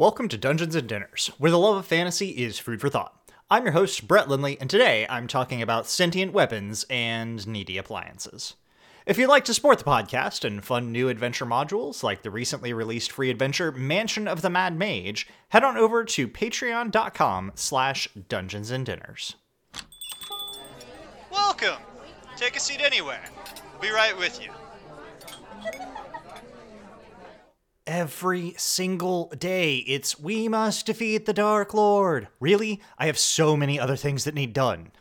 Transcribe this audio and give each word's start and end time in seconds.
Welcome 0.00 0.28
to 0.28 0.38
Dungeons 0.38 0.74
and 0.74 0.88
Dinners, 0.88 1.30
where 1.36 1.50
the 1.50 1.58
love 1.58 1.76
of 1.76 1.84
fantasy 1.84 2.30
is 2.30 2.58
food 2.58 2.80
for 2.80 2.88
thought. 2.88 3.14
I'm 3.50 3.64
your 3.64 3.74
host, 3.74 4.08
Brett 4.08 4.30
Lindley, 4.30 4.58
and 4.58 4.70
today 4.70 5.06
I'm 5.10 5.26
talking 5.26 5.60
about 5.60 5.86
sentient 5.86 6.32
weapons 6.32 6.86
and 6.88 7.46
needy 7.46 7.76
appliances. 7.76 8.54
If 9.04 9.18
you'd 9.18 9.28
like 9.28 9.44
to 9.44 9.52
support 9.52 9.76
the 9.76 9.84
podcast 9.84 10.42
and 10.42 10.64
fund 10.64 10.90
new 10.90 11.10
adventure 11.10 11.44
modules 11.44 12.02
like 12.02 12.22
the 12.22 12.30
recently 12.30 12.72
released 12.72 13.12
free 13.12 13.28
adventure 13.28 13.72
Mansion 13.72 14.26
of 14.26 14.40
the 14.40 14.48
Mad 14.48 14.74
Mage, 14.74 15.28
head 15.50 15.64
on 15.64 15.76
over 15.76 16.02
to 16.06 16.26
patreon.com 16.26 17.52
slash 17.54 18.08
dungeons 18.30 18.70
and 18.70 18.86
dinners. 18.86 19.34
Welcome! 21.30 21.76
Take 22.38 22.56
a 22.56 22.60
seat 22.60 22.80
anywhere. 22.80 23.24
We'll 23.74 23.82
be 23.82 23.90
right 23.90 24.16
with 24.16 24.42
you. 24.42 24.50
Every 27.90 28.54
single 28.56 29.32
day, 29.36 29.78
it's 29.78 30.16
we 30.16 30.46
must 30.46 30.86
defeat 30.86 31.26
the 31.26 31.32
Dark 31.32 31.74
Lord. 31.74 32.28
Really? 32.38 32.80
I 32.96 33.06
have 33.06 33.18
so 33.18 33.56
many 33.56 33.80
other 33.80 33.96
things 33.96 34.22
that 34.22 34.34
need 34.36 34.52
done. 34.52 34.92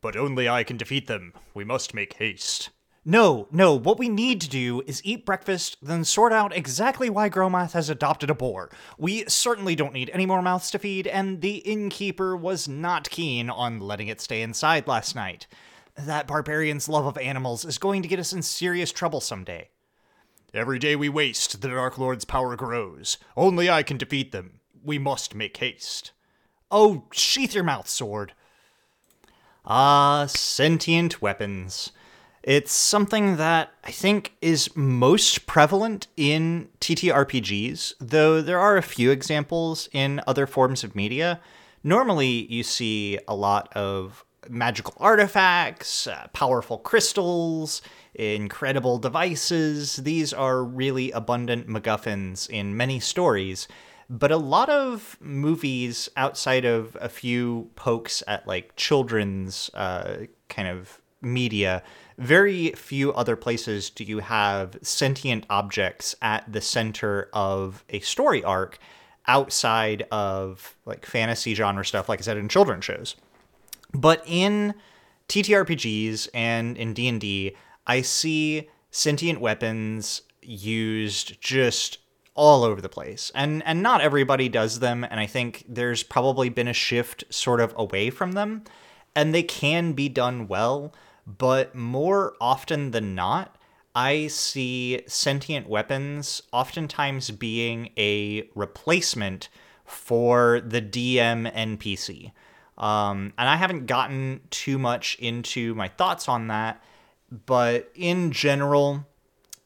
But 0.00 0.14
only 0.14 0.48
I 0.48 0.62
can 0.62 0.76
defeat 0.76 1.08
them. 1.08 1.32
We 1.54 1.64
must 1.64 1.92
make 1.92 2.12
haste. 2.12 2.70
No, 3.04 3.48
no, 3.50 3.74
what 3.74 3.98
we 3.98 4.08
need 4.08 4.40
to 4.42 4.48
do 4.48 4.80
is 4.86 5.04
eat 5.04 5.26
breakfast, 5.26 5.78
then 5.82 6.04
sort 6.04 6.32
out 6.32 6.56
exactly 6.56 7.10
why 7.10 7.28
Gromath 7.28 7.72
has 7.72 7.90
adopted 7.90 8.30
a 8.30 8.34
boar. 8.34 8.70
We 8.96 9.24
certainly 9.24 9.74
don't 9.74 9.92
need 9.92 10.10
any 10.14 10.24
more 10.24 10.40
mouths 10.40 10.70
to 10.70 10.78
feed, 10.78 11.08
and 11.08 11.40
the 11.40 11.56
innkeeper 11.56 12.36
was 12.36 12.68
not 12.68 13.10
keen 13.10 13.50
on 13.50 13.80
letting 13.80 14.06
it 14.06 14.20
stay 14.20 14.40
inside 14.40 14.86
last 14.86 15.16
night. 15.16 15.48
That 15.96 16.28
barbarian's 16.28 16.88
love 16.88 17.06
of 17.06 17.18
animals 17.18 17.64
is 17.64 17.78
going 17.78 18.02
to 18.02 18.08
get 18.08 18.20
us 18.20 18.32
in 18.32 18.42
serious 18.42 18.92
trouble 18.92 19.20
someday. 19.20 19.70
Every 20.54 20.78
day 20.78 20.94
we 20.94 21.08
waste, 21.08 21.60
the 21.60 21.68
Dark 21.68 21.98
Lord's 21.98 22.24
power 22.24 22.54
grows. 22.54 23.18
Only 23.36 23.68
I 23.68 23.82
can 23.82 23.96
defeat 23.96 24.30
them. 24.30 24.60
We 24.84 25.00
must 25.00 25.34
make 25.34 25.56
haste. 25.56 26.12
Oh, 26.70 27.06
sheath 27.12 27.56
your 27.56 27.64
mouth, 27.64 27.88
sword. 27.88 28.34
Ah, 29.66 30.26
sentient 30.28 31.20
weapons. 31.20 31.90
It's 32.44 32.72
something 32.72 33.36
that 33.36 33.72
I 33.82 33.90
think 33.90 34.36
is 34.40 34.76
most 34.76 35.46
prevalent 35.46 36.06
in 36.16 36.68
TTRPGs, 36.80 37.94
though 37.98 38.40
there 38.40 38.60
are 38.60 38.76
a 38.76 38.82
few 38.82 39.10
examples 39.10 39.88
in 39.92 40.20
other 40.24 40.46
forms 40.46 40.84
of 40.84 40.94
media. 40.94 41.40
Normally, 41.82 42.46
you 42.52 42.62
see 42.62 43.18
a 43.26 43.34
lot 43.34 43.74
of 43.76 44.24
magical 44.48 44.94
artifacts, 44.98 46.06
uh, 46.06 46.28
powerful 46.32 46.78
crystals, 46.78 47.82
incredible 48.14 48.98
devices. 48.98 49.96
These 49.96 50.32
are 50.32 50.62
really 50.62 51.10
abundant 51.10 51.68
MacGuffins 51.68 52.48
in 52.48 52.76
many 52.76 53.00
stories. 53.00 53.68
But 54.10 54.30
a 54.30 54.36
lot 54.36 54.68
of 54.68 55.16
movies 55.20 56.08
outside 56.16 56.64
of 56.64 56.96
a 57.00 57.08
few 57.08 57.70
pokes 57.74 58.22
at 58.26 58.46
like 58.46 58.76
children's 58.76 59.70
uh, 59.74 60.26
kind 60.48 60.68
of 60.68 61.00
media 61.22 61.82
very 62.18 62.70
few 62.72 63.12
other 63.14 63.34
places 63.34 63.90
do 63.90 64.04
you 64.04 64.20
have 64.20 64.78
sentient 64.82 65.44
objects 65.50 66.14
at 66.22 66.50
the 66.52 66.60
center 66.60 67.28
of 67.32 67.84
a 67.88 68.00
story 68.00 68.44
arc 68.44 68.78
outside 69.26 70.06
of 70.12 70.76
like 70.84 71.04
fantasy 71.06 71.54
genre 71.54 71.84
stuff 71.84 72.08
like 72.08 72.20
i 72.20 72.22
said 72.22 72.36
in 72.36 72.48
children's 72.48 72.84
shows 72.84 73.16
but 73.92 74.22
in 74.26 74.74
ttrpgs 75.28 76.28
and 76.34 76.76
in 76.76 76.94
d&d 76.94 77.56
i 77.86 78.00
see 78.00 78.68
sentient 78.90 79.40
weapons 79.40 80.22
used 80.42 81.40
just 81.40 81.98
all 82.34 82.64
over 82.64 82.80
the 82.80 82.88
place 82.88 83.30
and 83.34 83.62
and 83.64 83.82
not 83.82 84.00
everybody 84.00 84.48
does 84.48 84.80
them 84.80 85.04
and 85.04 85.20
i 85.20 85.26
think 85.26 85.64
there's 85.68 86.02
probably 86.02 86.48
been 86.48 86.68
a 86.68 86.72
shift 86.72 87.24
sort 87.30 87.60
of 87.60 87.72
away 87.76 88.10
from 88.10 88.32
them 88.32 88.62
and 89.14 89.32
they 89.32 89.42
can 89.42 89.92
be 89.92 90.08
done 90.08 90.48
well 90.48 90.92
but 91.26 91.74
more 91.74 92.34
often 92.40 92.90
than 92.90 93.14
not, 93.14 93.56
I 93.94 94.26
see 94.26 95.02
sentient 95.06 95.68
weapons 95.68 96.42
oftentimes 96.52 97.30
being 97.30 97.90
a 97.96 98.48
replacement 98.54 99.48
for 99.84 100.60
the 100.60 100.82
DM 100.82 101.52
NPC. 101.54 102.32
Um, 102.76 103.32
and 103.38 103.48
I 103.48 103.56
haven't 103.56 103.86
gotten 103.86 104.40
too 104.50 104.78
much 104.78 105.16
into 105.20 105.74
my 105.74 105.88
thoughts 105.88 106.28
on 106.28 106.48
that, 106.48 106.82
but 107.46 107.90
in 107.94 108.30
general, 108.32 109.06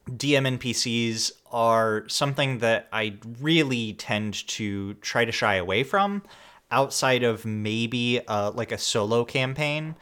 DM 0.09 0.57
NPCs 0.57 1.31
are 1.51 2.07
something 2.07 2.59
that 2.59 2.87
I 2.91 3.15
really 3.39 3.93
tend 3.93 4.47
to 4.49 4.95
try 4.95 5.25
to 5.25 5.31
shy 5.31 5.55
away 5.55 5.83
from 5.83 6.23
outside 6.71 7.23
of 7.23 7.45
maybe 7.45 8.21
uh, 8.27 8.51
like 8.51 8.71
a 8.71 8.77
solo 8.77 9.25
campaign. 9.25 9.95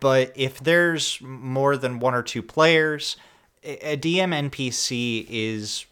But 0.00 0.32
if 0.34 0.58
there's 0.58 1.20
more 1.20 1.76
than 1.76 2.00
one 2.00 2.14
or 2.14 2.22
two 2.22 2.42
players, 2.42 3.16
a 3.62 3.96
DM 3.96 4.50
NPC 4.50 5.24
is 5.28 5.86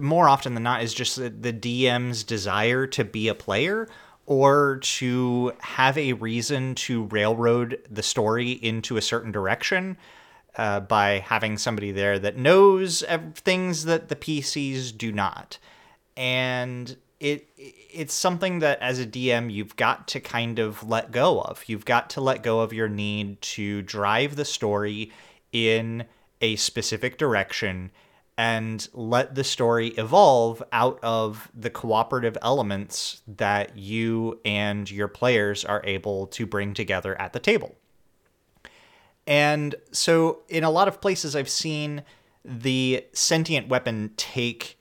more 0.00 0.28
often 0.28 0.54
than 0.54 0.62
not 0.62 0.82
is 0.82 0.94
just 0.94 1.16
the 1.16 1.52
DM's 1.52 2.24
desire 2.24 2.86
to 2.86 3.04
be 3.04 3.28
a 3.28 3.34
player 3.34 3.88
or 4.32 4.78
to 4.78 5.52
have 5.60 5.98
a 5.98 6.14
reason 6.14 6.74
to 6.74 7.04
railroad 7.04 7.78
the 7.90 8.02
story 8.02 8.52
into 8.52 8.96
a 8.96 9.02
certain 9.02 9.30
direction 9.30 9.94
uh, 10.56 10.80
by 10.80 11.18
having 11.18 11.58
somebody 11.58 11.92
there 11.92 12.18
that 12.18 12.38
knows 12.38 13.04
things 13.34 13.84
that 13.84 14.08
the 14.08 14.16
PCs 14.16 14.96
do 14.96 15.12
not. 15.12 15.58
And 16.16 16.96
it 17.20 17.46
it's 17.56 18.14
something 18.14 18.60
that 18.60 18.80
as 18.80 18.98
a 18.98 19.04
DM 19.04 19.52
you've 19.52 19.76
got 19.76 20.08
to 20.08 20.18
kind 20.18 20.58
of 20.58 20.82
let 20.88 21.12
go 21.12 21.42
of. 21.42 21.62
You've 21.66 21.84
got 21.84 22.08
to 22.10 22.22
let 22.22 22.42
go 22.42 22.60
of 22.60 22.72
your 22.72 22.88
need 22.88 23.38
to 23.42 23.82
drive 23.82 24.36
the 24.36 24.46
story 24.46 25.12
in 25.52 26.06
a 26.40 26.56
specific 26.56 27.18
direction 27.18 27.90
and 28.42 28.88
let 28.92 29.36
the 29.36 29.44
story 29.44 29.90
evolve 29.90 30.64
out 30.72 30.98
of 31.00 31.48
the 31.54 31.70
cooperative 31.70 32.36
elements 32.42 33.22
that 33.28 33.78
you 33.78 34.40
and 34.44 34.90
your 34.90 35.06
players 35.06 35.64
are 35.64 35.80
able 35.84 36.26
to 36.26 36.44
bring 36.44 36.74
together 36.74 37.16
at 37.20 37.32
the 37.32 37.38
table. 37.38 37.76
And 39.28 39.76
so 39.92 40.40
in 40.48 40.64
a 40.64 40.70
lot 40.70 40.88
of 40.88 41.00
places 41.00 41.36
I've 41.36 41.48
seen 41.48 42.02
the 42.44 43.06
sentient 43.12 43.68
weapon 43.68 44.10
take 44.16 44.76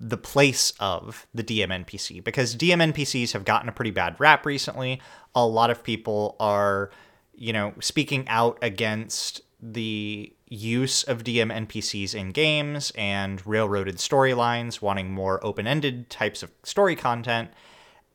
the 0.00 0.18
place 0.18 0.72
of 0.80 1.28
the 1.32 1.44
DM 1.44 1.68
NPC 1.84 2.24
because 2.24 2.56
DM 2.56 2.92
NPCs 2.92 3.34
have 3.34 3.44
gotten 3.44 3.68
a 3.68 3.72
pretty 3.72 3.92
bad 3.92 4.16
rap 4.18 4.44
recently. 4.44 5.00
A 5.32 5.46
lot 5.46 5.70
of 5.70 5.84
people 5.84 6.34
are, 6.40 6.90
you 7.36 7.52
know, 7.52 7.72
speaking 7.78 8.26
out 8.26 8.58
against 8.62 9.42
the 9.62 10.32
use 10.48 11.02
of 11.02 11.24
DM 11.24 11.52
NPCs 11.66 12.14
in 12.14 12.30
games 12.30 12.92
and 12.96 13.44
railroaded 13.46 13.96
storylines, 13.96 14.80
wanting 14.80 15.12
more 15.12 15.44
open-ended 15.44 16.08
types 16.08 16.42
of 16.42 16.50
story 16.62 16.96
content. 16.96 17.50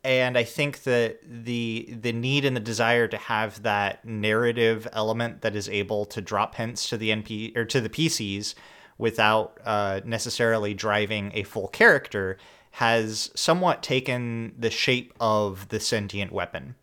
And 0.04 0.38
I 0.38 0.44
think 0.44 0.84
that 0.84 1.20
the 1.24 1.94
the 2.02 2.12
need 2.12 2.44
and 2.44 2.56
the 2.56 2.62
desire 2.62 3.08
to 3.08 3.18
have 3.18 3.62
that 3.64 4.04
narrative 4.04 4.88
element 4.94 5.42
that 5.42 5.56
is 5.56 5.70
able 5.70 6.06
to 6.06 6.22
drop 6.22 6.56
hints 6.56 6.90
to 6.90 6.98
the 6.98 7.10
NP 7.10 7.56
or 7.56 7.66
to 7.66 7.80
the 7.80 7.90
PCs 7.90 8.56
without 8.98 9.60
uh, 9.64 10.02
necessarily 10.04 10.74
driving 10.74 11.32
a 11.36 11.44
full 11.44 11.68
character 11.68 12.38
has 12.72 13.30
somewhat 13.36 13.84
taken 13.84 14.54
the 14.58 14.72
shape 14.72 15.14
of 15.20 15.68
the 15.70 15.80
sentient 15.80 16.32
weapon. 16.32 16.76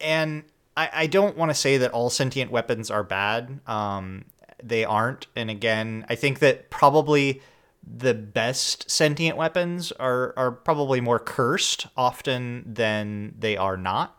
And 0.00 0.44
I, 0.76 0.90
I 0.92 1.06
don't 1.06 1.36
want 1.36 1.50
to 1.50 1.54
say 1.54 1.78
that 1.78 1.92
all 1.92 2.10
sentient 2.10 2.50
weapons 2.50 2.90
are 2.90 3.02
bad. 3.02 3.60
Um, 3.66 4.26
they 4.62 4.84
aren't. 4.84 5.26
And 5.34 5.50
again, 5.50 6.04
I 6.08 6.14
think 6.14 6.40
that 6.40 6.70
probably 6.70 7.42
the 7.82 8.14
best 8.14 8.90
sentient 8.90 9.36
weapons 9.36 9.92
are, 9.92 10.34
are 10.36 10.50
probably 10.50 11.00
more 11.00 11.18
cursed 11.18 11.86
often 11.96 12.64
than 12.66 13.34
they 13.38 13.56
are 13.56 13.76
not. 13.76 14.18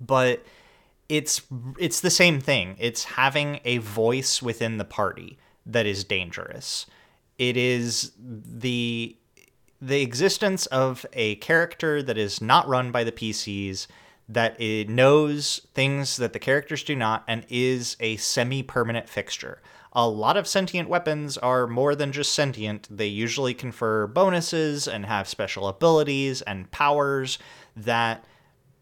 But 0.00 0.44
it's 1.10 1.42
it's 1.78 2.00
the 2.00 2.10
same 2.10 2.40
thing. 2.40 2.76
It's 2.78 3.04
having 3.04 3.60
a 3.64 3.78
voice 3.78 4.40
within 4.40 4.78
the 4.78 4.84
party 4.84 5.38
that 5.66 5.84
is 5.84 6.04
dangerous. 6.04 6.86
It 7.36 7.56
is 7.56 8.12
the 8.18 9.16
the 9.82 10.02
existence 10.02 10.66
of 10.66 11.04
a 11.12 11.34
character 11.36 12.02
that 12.02 12.16
is 12.16 12.40
not 12.40 12.68
run 12.68 12.92
by 12.92 13.02
the 13.02 13.12
PCs 13.12 13.88
that 14.30 14.60
it 14.60 14.88
knows 14.88 15.66
things 15.74 16.16
that 16.16 16.32
the 16.32 16.38
characters 16.38 16.84
do 16.84 16.94
not 16.94 17.24
and 17.26 17.44
is 17.48 17.96
a 17.98 18.16
semi-permanent 18.16 19.08
fixture. 19.08 19.60
A 19.92 20.08
lot 20.08 20.36
of 20.36 20.46
sentient 20.46 20.88
weapons 20.88 21.36
are 21.36 21.66
more 21.66 21.96
than 21.96 22.12
just 22.12 22.32
sentient. 22.32 22.86
They 22.88 23.08
usually 23.08 23.54
confer 23.54 24.06
bonuses 24.06 24.86
and 24.86 25.04
have 25.06 25.28
special 25.28 25.66
abilities 25.66 26.42
and 26.42 26.70
powers 26.70 27.38
that 27.76 28.24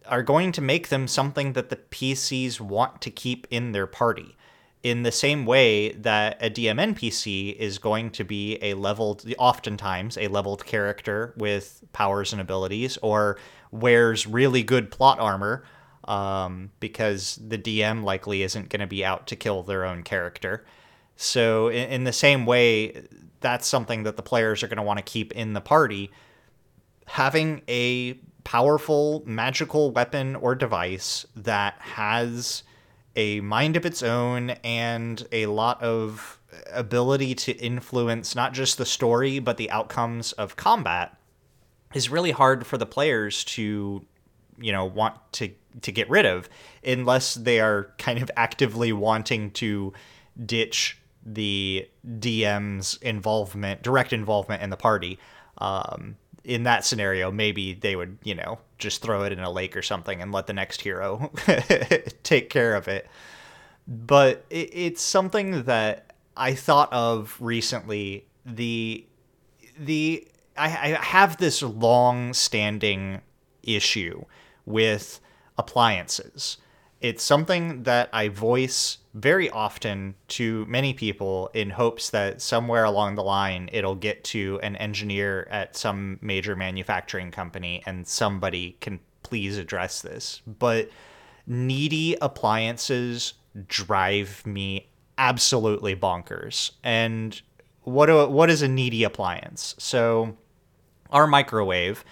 are 0.07 0.23
going 0.23 0.53
to 0.53 0.61
make 0.61 0.89
them 0.89 1.09
something 1.09 1.55
that 1.55 1.71
the 1.71 1.77
PCs 1.77 2.61
want 2.61 3.01
to 3.01 3.11
keep 3.11 3.47
in 3.51 3.73
their 3.73 3.87
party 3.87 4.37
in 4.83 5.03
the 5.03 5.13
same 5.13 5.45
way 5.45 5.93
that 5.93 6.39
a 6.41 6.49
DM 6.49 6.95
NPC 6.95 7.57
is 7.57 7.79
going 7.79 8.11
to 8.11 8.25
be 8.25 8.59
a 8.63 8.75
leveled, 8.75 9.25
oftentimes 9.39 10.17
a 10.17 10.29
leveled 10.29 10.65
character 10.65 11.35
with 11.37 11.83
powers 11.93 12.33
and 12.33 12.41
abilities, 12.41 12.97
or 12.99 13.39
wears 13.71 14.27
really 14.27 14.63
good 14.63 14.91
plot 14.91 15.19
armor 15.19 15.65
um, 16.05 16.71
because 16.81 17.39
the 17.45 17.59
DM 17.59 18.05
likely 18.05 18.43
isn't 18.43 18.69
going 18.69 18.81
to 18.81 18.87
be 18.87 19.05
out 19.05 19.27
to 19.27 19.37
kill 19.37 19.63
their 19.63 19.85
own 19.85 20.03
character. 20.03 20.65
So, 21.17 21.69
in, 21.69 21.89
in 21.91 22.05
the 22.05 22.13
same 22.13 22.47
way, 22.47 23.03
that's 23.41 23.67
something 23.67 24.05
that 24.05 24.17
the 24.17 24.23
players 24.23 24.63
are 24.63 24.69
going 24.69 24.79
to 24.79 24.83
want 24.83 24.99
to 24.99 25.05
keep 25.05 25.33
in 25.33 25.53
the 25.53 25.61
party. 25.61 26.11
Having 27.07 27.63
a 27.69 28.15
powerful 28.45 29.23
magical 29.27 29.91
weapon 29.91 30.37
or 30.37 30.55
device 30.55 31.27
that 31.37 31.75
has 31.81 32.63
a 33.19 33.41
mind 33.41 33.77
of 33.77 33.85
its 33.85 34.03
own 34.03 34.51
and 34.63 35.27
a 35.33 35.47
lot 35.47 35.83
of 35.83 36.39
ability 36.73 37.35
to 37.35 37.53
influence 37.59 38.35
not 38.35 38.55
just 38.55 38.79
the 38.79 38.87
story 38.87 39.39
but 39.39 39.57
the 39.59 39.71
outcomes 39.71 40.33
of 40.33 40.57
combat 40.57 41.19
is 41.95 42.09
really 42.09 42.31
hard 42.31 42.65
for 42.65 42.79
the 42.79 42.87
players 42.87 43.45
to 43.45 44.05
you 44.59 44.73
know 44.73 44.85
want 44.85 45.17
to 45.33 45.51
to 45.83 45.93
get 45.93 46.09
rid 46.09 46.25
of 46.25 46.49
unless 46.85 47.35
they 47.35 47.61
are 47.61 47.93
kind 47.99 48.23
of 48.23 48.31
actively 48.37 48.93
wanting 48.93 49.51
to 49.51 49.93
ditch 50.47 50.99
the 51.27 51.89
DM's 52.07 52.99
involvement 53.03 53.83
direct 53.83 54.13
involvement 54.13 54.63
in 54.63 54.71
the 54.71 54.77
party. 54.77 55.19
Um, 55.59 56.17
in 56.49 56.63
that 56.63 56.85
scenario 56.85 57.31
maybe 57.31 57.75
they 57.75 57.95
would 57.95 58.19
you 58.25 58.35
know 58.35 58.59
just 58.79 59.03
throw 59.03 59.23
it 59.23 59.33
in 59.33 59.41
a 59.41 59.51
lake 59.51 59.77
or 59.77 59.83
something 59.83 60.23
and 60.23 60.33
let 60.33 60.47
the 60.47 60.53
next 60.53 60.81
hero 60.81 61.31
take 62.23 62.49
care 62.49 62.75
of 62.75 62.89
it 62.89 63.07
but 63.87 64.45
it, 64.49 64.71
it's 64.73 65.03
something 65.03 65.65
that 65.65 66.13
I 66.37 66.55
thought 66.55 66.93
of 66.93 67.37
recently 67.39 68.27
the 68.47 69.05
the 69.79 70.27
I, 70.57 70.67
I 70.67 71.05
have 71.05 71.37
this 71.37 71.63
long 71.63 72.33
standing 72.33 73.21
issue 73.63 74.25
with 74.65 75.21
appliances. 75.57 76.57
It's 77.01 77.23
something 77.23 77.85
that 77.85 78.09
I 78.13 78.29
voice 78.29 78.99
very 79.15 79.49
often 79.51 80.15
to 80.29 80.65
many 80.67 80.93
people 80.93 81.51
in 81.55 81.71
hopes 81.71 82.11
that 82.11 82.43
somewhere 82.43 82.85
along 82.85 83.15
the 83.15 83.23
line 83.23 83.71
it'll 83.73 83.95
get 83.95 84.25
to 84.25 84.59
an 84.63 84.77
engineer 84.77 85.47
at 85.51 85.77
some 85.77 86.19
major 86.21 86.57
manufacturing 86.57 87.31
company 87.31 87.83
and 87.87 88.07
somebody 88.07 88.77
can 88.81 89.01
please 89.23 89.59
address 89.59 90.03
this. 90.03 90.43
But 90.47 90.91
needy 91.47 92.17
appliances 92.21 93.35
drive 93.67 94.45
me 94.45 94.89
absolutely 95.19 95.95
bonkers. 95.97 96.73
And 96.83 97.41
what 97.83 98.07
do, 98.07 98.29
what 98.29 98.51
is 98.51 98.63
a 98.63 98.69
needy 98.69 99.05
appliance? 99.05 99.75
So 99.79 100.37
our 101.11 101.27
microwave 101.27 102.05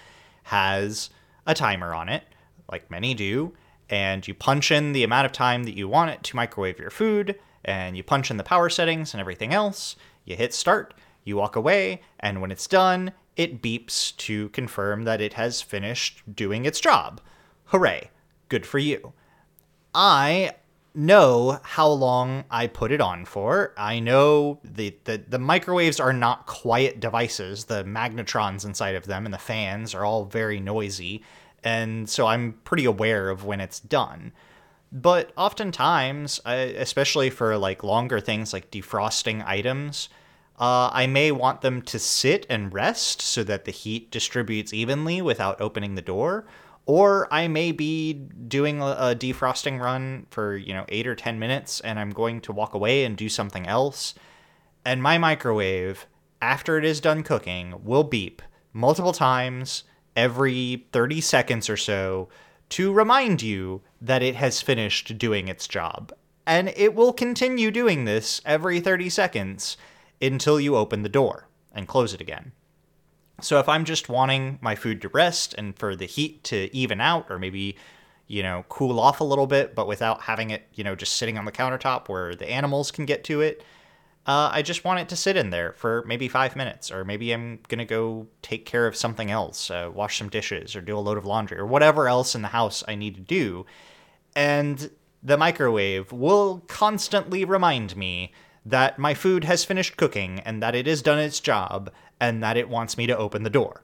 has 0.43 1.09
a 1.45 1.53
timer 1.53 1.93
on 1.93 2.09
it, 2.09 2.23
like 2.71 2.89
many 2.89 3.13
do, 3.13 3.53
and 3.89 4.27
you 4.27 4.33
punch 4.33 4.71
in 4.71 4.93
the 4.93 5.03
amount 5.03 5.25
of 5.25 5.31
time 5.31 5.63
that 5.63 5.77
you 5.77 5.87
want 5.87 6.11
it 6.11 6.23
to 6.23 6.35
microwave 6.35 6.79
your 6.79 6.89
food, 6.89 7.39
and 7.63 7.97
you 7.97 8.03
punch 8.03 8.31
in 8.31 8.37
the 8.37 8.43
power 8.43 8.69
settings 8.69 9.13
and 9.13 9.21
everything 9.21 9.53
else. 9.53 9.95
You 10.25 10.35
hit 10.35 10.53
start, 10.53 10.93
you 11.23 11.37
walk 11.37 11.55
away, 11.55 12.01
and 12.19 12.41
when 12.41 12.51
it's 12.51 12.67
done, 12.67 13.11
it 13.35 13.61
beeps 13.61 14.15
to 14.17 14.49
confirm 14.49 15.03
that 15.03 15.21
it 15.21 15.33
has 15.33 15.61
finished 15.61 16.23
doing 16.35 16.65
its 16.65 16.79
job. 16.79 17.21
Hooray! 17.65 18.09
Good 18.49 18.65
for 18.65 18.79
you. 18.79 19.13
I 19.93 20.55
know 20.95 21.59
how 21.63 21.87
long 21.87 22.43
I 22.49 22.67
put 22.67 22.91
it 22.91 23.01
on 23.01 23.25
for. 23.25 23.73
I 23.77 23.99
know 23.99 24.59
the, 24.63 24.95
the, 25.03 25.23
the 25.27 25.37
microwaves 25.37 25.99
are 25.99 26.13
not 26.13 26.47
quiet 26.47 26.99
devices. 26.99 27.65
The 27.65 27.83
magnetrons 27.83 28.65
inside 28.65 28.95
of 28.95 29.05
them 29.05 29.25
and 29.25 29.33
the 29.33 29.37
fans 29.37 29.93
are 29.93 30.03
all 30.03 30.25
very 30.25 30.59
noisy. 30.59 31.23
And 31.63 32.09
so 32.09 32.27
I'm 32.27 32.53
pretty 32.63 32.85
aware 32.85 33.29
of 33.29 33.43
when 33.43 33.59
it's 33.59 33.79
done. 33.79 34.33
But 34.91 35.31
oftentimes, 35.35 36.39
especially 36.45 37.29
for 37.29 37.57
like 37.57 37.83
longer 37.83 38.19
things 38.19 38.53
like 38.53 38.71
defrosting 38.71 39.45
items, 39.45 40.09
uh, 40.59 40.89
I 40.91 41.07
may 41.07 41.31
want 41.31 41.61
them 41.61 41.81
to 41.83 41.99
sit 41.99 42.45
and 42.49 42.73
rest 42.73 43.21
so 43.21 43.43
that 43.43 43.65
the 43.65 43.71
heat 43.71 44.11
distributes 44.11 44.73
evenly 44.73 45.21
without 45.21 45.61
opening 45.61 45.95
the 45.95 46.01
door 46.01 46.45
or 46.87 47.27
I 47.31 47.49
may 47.49 47.73
be 47.73 48.13
doing 48.13 48.81
a, 48.81 49.13
defrosting 49.13 49.79
run 49.79 50.25
for, 50.31 50.55
you 50.55 50.73
know, 50.73 50.85
8 50.87 51.05
or 51.05 51.15
10 51.15 51.37
minutes 51.37 51.81
and 51.81 51.99
I'm 51.99 52.11
going 52.11 52.39
to 52.41 52.53
walk 52.53 52.73
away 52.73 53.03
and 53.03 53.17
do 53.17 53.27
something 53.27 53.67
else. 53.67 54.15
And 54.85 55.03
my 55.03 55.17
microwave, 55.17 56.07
after 56.41 56.77
it 56.77 56.85
is 56.85 57.01
done 57.01 57.23
cooking, 57.23 57.83
will 57.83 58.05
beep 58.05 58.41
multiple 58.71 59.11
times 59.11 59.83
every 60.17 60.87
30 60.91 61.21
seconds 61.21 61.69
or 61.69 61.77
so 61.77 62.27
to 62.69 62.91
remind 62.91 63.41
you 63.41 63.81
that 64.01 64.23
it 64.23 64.35
has 64.35 64.61
finished 64.61 65.17
doing 65.17 65.47
its 65.47 65.67
job. 65.67 66.11
And 66.45 66.73
it 66.75 66.95
will 66.95 67.13
continue 67.13 67.71
doing 67.71 68.03
this 68.03 68.41
every 68.45 68.81
30 68.81 69.09
seconds 69.09 69.77
until 70.21 70.59
you 70.59 70.75
open 70.75 71.03
the 71.03 71.09
door 71.09 71.47
and 71.71 71.87
close 71.87 72.13
it 72.13 72.21
again. 72.21 72.51
So 73.39 73.59
if 73.59 73.69
I'm 73.69 73.85
just 73.85 74.09
wanting 74.09 74.57
my 74.61 74.75
food 74.75 75.01
to 75.03 75.09
rest 75.09 75.53
and 75.57 75.77
for 75.77 75.95
the 75.95 76.05
heat 76.07 76.43
to 76.45 76.75
even 76.75 76.99
out 76.99 77.27
or 77.29 77.37
maybe 77.37 77.77
you 78.25 78.43
know 78.43 78.65
cool 78.67 78.99
off 78.99 79.21
a 79.21 79.23
little 79.23 79.47
bit 79.47 79.73
but 79.73 79.87
without 79.87 80.21
having 80.21 80.49
it 80.49 80.67
you 80.73 80.83
know 80.83 80.95
just 80.95 81.15
sitting 81.15 81.37
on 81.37 81.45
the 81.45 81.51
countertop 81.51 82.09
where 82.09 82.35
the 82.35 82.49
animals 82.49 82.91
can 82.91 83.05
get 83.05 83.23
to 83.23 83.39
it 83.39 83.63
uh, 84.27 84.49
i 84.53 84.61
just 84.61 84.83
want 84.83 84.99
it 84.99 85.09
to 85.09 85.15
sit 85.15 85.35
in 85.35 85.49
there 85.49 85.73
for 85.73 86.03
maybe 86.05 86.27
five 86.27 86.55
minutes 86.55 86.91
or 86.91 87.03
maybe 87.03 87.31
i'm 87.33 87.59
gonna 87.67 87.85
go 87.85 88.27
take 88.41 88.65
care 88.65 88.85
of 88.85 88.95
something 88.95 89.31
else 89.31 89.71
uh, 89.71 89.89
wash 89.93 90.17
some 90.17 90.29
dishes 90.29 90.75
or 90.75 90.81
do 90.81 90.97
a 90.97 90.99
load 90.99 91.17
of 91.17 91.25
laundry 91.25 91.57
or 91.57 91.65
whatever 91.65 92.07
else 92.07 92.35
in 92.35 92.41
the 92.41 92.49
house 92.49 92.83
i 92.87 92.95
need 92.95 93.15
to 93.15 93.21
do 93.21 93.65
and 94.35 94.91
the 95.23 95.37
microwave 95.37 96.11
will 96.11 96.63
constantly 96.67 97.43
remind 97.43 97.97
me 97.97 98.31
that 98.65 98.99
my 98.99 99.13
food 99.13 99.45
has 99.45 99.65
finished 99.65 99.97
cooking 99.97 100.39
and 100.41 100.61
that 100.61 100.75
it 100.75 100.85
has 100.87 101.01
done 101.01 101.19
its 101.19 101.39
job 101.39 101.89
and 102.19 102.43
that 102.43 102.57
it 102.57 102.69
wants 102.69 102.97
me 102.97 103.07
to 103.07 103.17
open 103.17 103.43
the 103.43 103.49
door. 103.49 103.83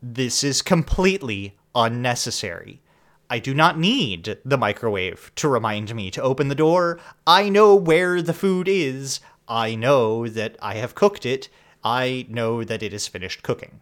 This 0.00 0.44
is 0.44 0.62
completely 0.62 1.56
unnecessary. 1.74 2.80
I 3.28 3.40
do 3.40 3.52
not 3.52 3.78
need 3.78 4.38
the 4.44 4.56
microwave 4.56 5.32
to 5.36 5.48
remind 5.48 5.94
me 5.94 6.10
to 6.12 6.22
open 6.22 6.48
the 6.48 6.54
door. 6.54 6.98
I 7.26 7.48
know 7.48 7.74
where 7.74 8.22
the 8.22 8.32
food 8.32 8.68
is. 8.68 9.20
I 9.48 9.74
know 9.74 10.28
that 10.28 10.56
I 10.60 10.74
have 10.74 10.94
cooked 10.94 11.24
it. 11.24 11.48
I 11.82 12.26
know 12.28 12.64
that 12.64 12.82
it 12.82 12.92
is 12.92 13.08
finished 13.08 13.42
cooking. 13.42 13.80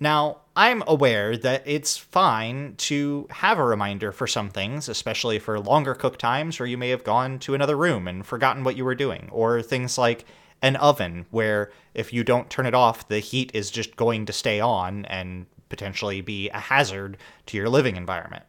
Now, 0.00 0.38
I'm 0.54 0.84
aware 0.86 1.36
that 1.36 1.62
it's 1.66 1.96
fine 1.96 2.74
to 2.78 3.26
have 3.30 3.58
a 3.58 3.64
reminder 3.64 4.12
for 4.12 4.28
some 4.28 4.48
things, 4.48 4.88
especially 4.88 5.40
for 5.40 5.58
longer 5.58 5.94
cook 5.94 6.18
times 6.18 6.60
where 6.60 6.68
you 6.68 6.78
may 6.78 6.90
have 6.90 7.02
gone 7.02 7.40
to 7.40 7.54
another 7.54 7.76
room 7.76 8.06
and 8.06 8.24
forgotten 8.24 8.62
what 8.62 8.76
you 8.76 8.84
were 8.84 8.94
doing, 8.94 9.28
or 9.32 9.60
things 9.60 9.98
like 9.98 10.24
an 10.62 10.76
oven 10.76 11.26
where 11.30 11.72
if 11.94 12.12
you 12.12 12.22
don't 12.22 12.50
turn 12.50 12.66
it 12.66 12.74
off, 12.74 13.08
the 13.08 13.18
heat 13.18 13.50
is 13.54 13.70
just 13.70 13.96
going 13.96 14.26
to 14.26 14.32
stay 14.32 14.60
on 14.60 15.04
and 15.06 15.46
potentially 15.68 16.20
be 16.20 16.48
a 16.50 16.58
hazard 16.58 17.16
to 17.46 17.56
your 17.56 17.68
living 17.68 17.96
environment. 17.96 18.44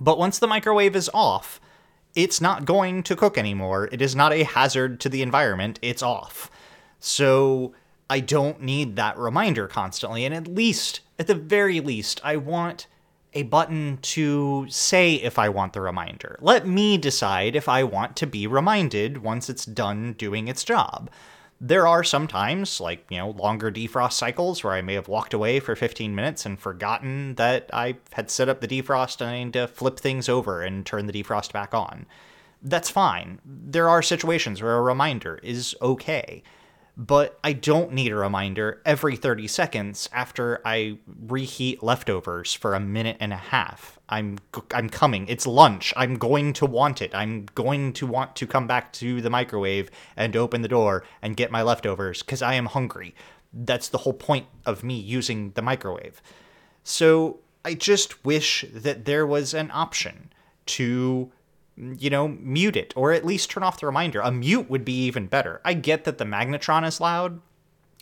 But 0.00 0.18
once 0.18 0.38
the 0.38 0.46
microwave 0.46 0.96
is 0.96 1.10
off, 1.14 1.60
it's 2.16 2.40
not 2.40 2.64
going 2.64 3.04
to 3.04 3.14
cook 3.14 3.38
anymore. 3.38 3.88
It 3.92 4.02
is 4.02 4.16
not 4.16 4.32
a 4.32 4.42
hazard 4.42 4.98
to 5.00 5.08
the 5.08 5.22
environment. 5.22 5.78
It's 5.82 6.02
off. 6.02 6.50
So 6.98 7.74
I 8.10 8.20
don't 8.20 8.62
need 8.62 8.96
that 8.96 9.18
reminder 9.18 9.68
constantly. 9.68 10.24
And 10.24 10.34
at 10.34 10.48
least, 10.48 11.00
at 11.18 11.28
the 11.28 11.34
very 11.34 11.78
least, 11.78 12.20
I 12.24 12.36
want 12.36 12.88
a 13.34 13.42
button 13.42 13.98
to 14.00 14.66
say 14.70 15.16
if 15.16 15.38
I 15.38 15.50
want 15.50 15.74
the 15.74 15.82
reminder. 15.82 16.38
Let 16.40 16.66
me 16.66 16.96
decide 16.96 17.54
if 17.54 17.68
I 17.68 17.84
want 17.84 18.16
to 18.16 18.26
be 18.26 18.46
reminded 18.46 19.18
once 19.18 19.50
it's 19.50 19.66
done 19.66 20.14
doing 20.14 20.48
its 20.48 20.64
job. 20.64 21.10
There 21.60 21.86
are 21.86 22.04
some 22.04 22.26
times, 22.26 22.80
like, 22.80 23.06
you 23.10 23.16
know, 23.16 23.30
longer 23.30 23.72
defrost 23.72 24.12
cycles 24.12 24.62
where 24.62 24.74
I 24.74 24.82
may 24.82 24.94
have 24.94 25.08
walked 25.08 25.32
away 25.32 25.58
for 25.58 25.74
15 25.74 26.14
minutes 26.14 26.44
and 26.44 26.58
forgotten 26.58 27.36
that 27.36 27.70
I 27.72 27.96
had 28.12 28.30
set 28.30 28.48
up 28.48 28.60
the 28.60 28.68
defrost 28.68 29.22
and 29.22 29.30
I 29.30 29.42
need 29.44 29.52
to 29.54 29.66
flip 29.66 29.98
things 29.98 30.28
over 30.28 30.62
and 30.62 30.84
turn 30.84 31.06
the 31.06 31.12
defrost 31.12 31.52
back 31.52 31.72
on. 31.72 32.04
That's 32.62 32.90
fine. 32.90 33.40
There 33.44 33.88
are 33.88 34.02
situations 34.02 34.60
where 34.60 34.76
a 34.76 34.82
reminder 34.82 35.40
is 35.42 35.74
okay 35.80 36.42
but 36.96 37.38
I 37.44 37.52
don't 37.52 37.92
need 37.92 38.10
a 38.10 38.16
reminder 38.16 38.80
every 38.86 39.16
30 39.16 39.46
seconds 39.48 40.08
after 40.12 40.62
I 40.64 40.98
reheat 41.06 41.82
leftovers 41.82 42.54
for 42.54 42.74
a 42.74 42.80
minute 42.80 43.18
and 43.20 43.32
a 43.32 43.36
half. 43.36 43.98
I'm 44.08 44.38
I'm 44.72 44.88
coming. 44.88 45.26
It's 45.28 45.46
lunch. 45.46 45.92
I'm 45.96 46.16
going 46.16 46.52
to 46.54 46.66
want 46.66 47.02
it. 47.02 47.14
I'm 47.14 47.46
going 47.54 47.92
to 47.94 48.06
want 48.06 48.34
to 48.36 48.46
come 48.46 48.66
back 48.66 48.92
to 48.94 49.20
the 49.20 49.28
microwave 49.28 49.90
and 50.16 50.34
open 50.36 50.62
the 50.62 50.68
door 50.68 51.04
and 51.20 51.36
get 51.36 51.50
my 51.50 51.62
leftovers 51.62 52.22
cuz 52.22 52.40
I 52.40 52.54
am 52.54 52.66
hungry. 52.66 53.14
That's 53.52 53.88
the 53.88 53.98
whole 53.98 54.14
point 54.14 54.46
of 54.64 54.82
me 54.82 54.98
using 54.98 55.50
the 55.52 55.62
microwave. 55.62 56.22
So, 56.82 57.40
I 57.64 57.74
just 57.74 58.24
wish 58.24 58.64
that 58.72 59.06
there 59.06 59.26
was 59.26 59.52
an 59.52 59.72
option 59.72 60.30
to 60.66 61.32
you 61.76 62.10
know, 62.10 62.28
mute 62.28 62.76
it 62.76 62.92
or 62.96 63.12
at 63.12 63.24
least 63.24 63.50
turn 63.50 63.62
off 63.62 63.80
the 63.80 63.86
reminder. 63.86 64.20
A 64.20 64.30
mute 64.30 64.70
would 64.70 64.84
be 64.84 65.04
even 65.04 65.26
better. 65.26 65.60
I 65.64 65.74
get 65.74 66.04
that 66.04 66.18
the 66.18 66.24
Magnetron 66.24 66.86
is 66.86 67.00
loud, 67.00 67.40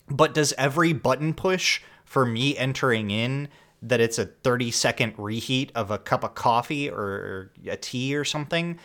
but 0.08 0.34
does 0.34 0.52
every 0.56 0.92
button 0.92 1.34
push 1.34 1.80
for 2.04 2.24
me 2.24 2.56
entering 2.56 3.10
in 3.10 3.48
that 3.82 4.00
it's 4.00 4.18
a 4.18 4.26
30 4.26 4.70
second 4.70 5.14
reheat 5.18 5.72
of 5.74 5.90
a 5.90 5.98
cup 5.98 6.24
of 6.24 6.34
coffee 6.34 6.88
or 6.88 7.52
a 7.66 7.76
tea 7.76 8.16
or 8.16 8.24
something? 8.24 8.78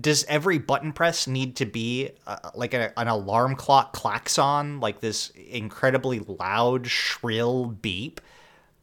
Does 0.00 0.24
every 0.24 0.58
button 0.58 0.92
press 0.92 1.26
need 1.26 1.56
to 1.56 1.66
be 1.66 2.10
uh, 2.26 2.50
like 2.54 2.72
a, 2.72 2.96
an 2.98 3.08
alarm 3.08 3.56
clock 3.56 3.92
klaxon, 3.92 4.78
like 4.78 5.00
this 5.00 5.30
incredibly 5.30 6.20
loud, 6.20 6.86
shrill 6.86 7.66
beep? 7.66 8.20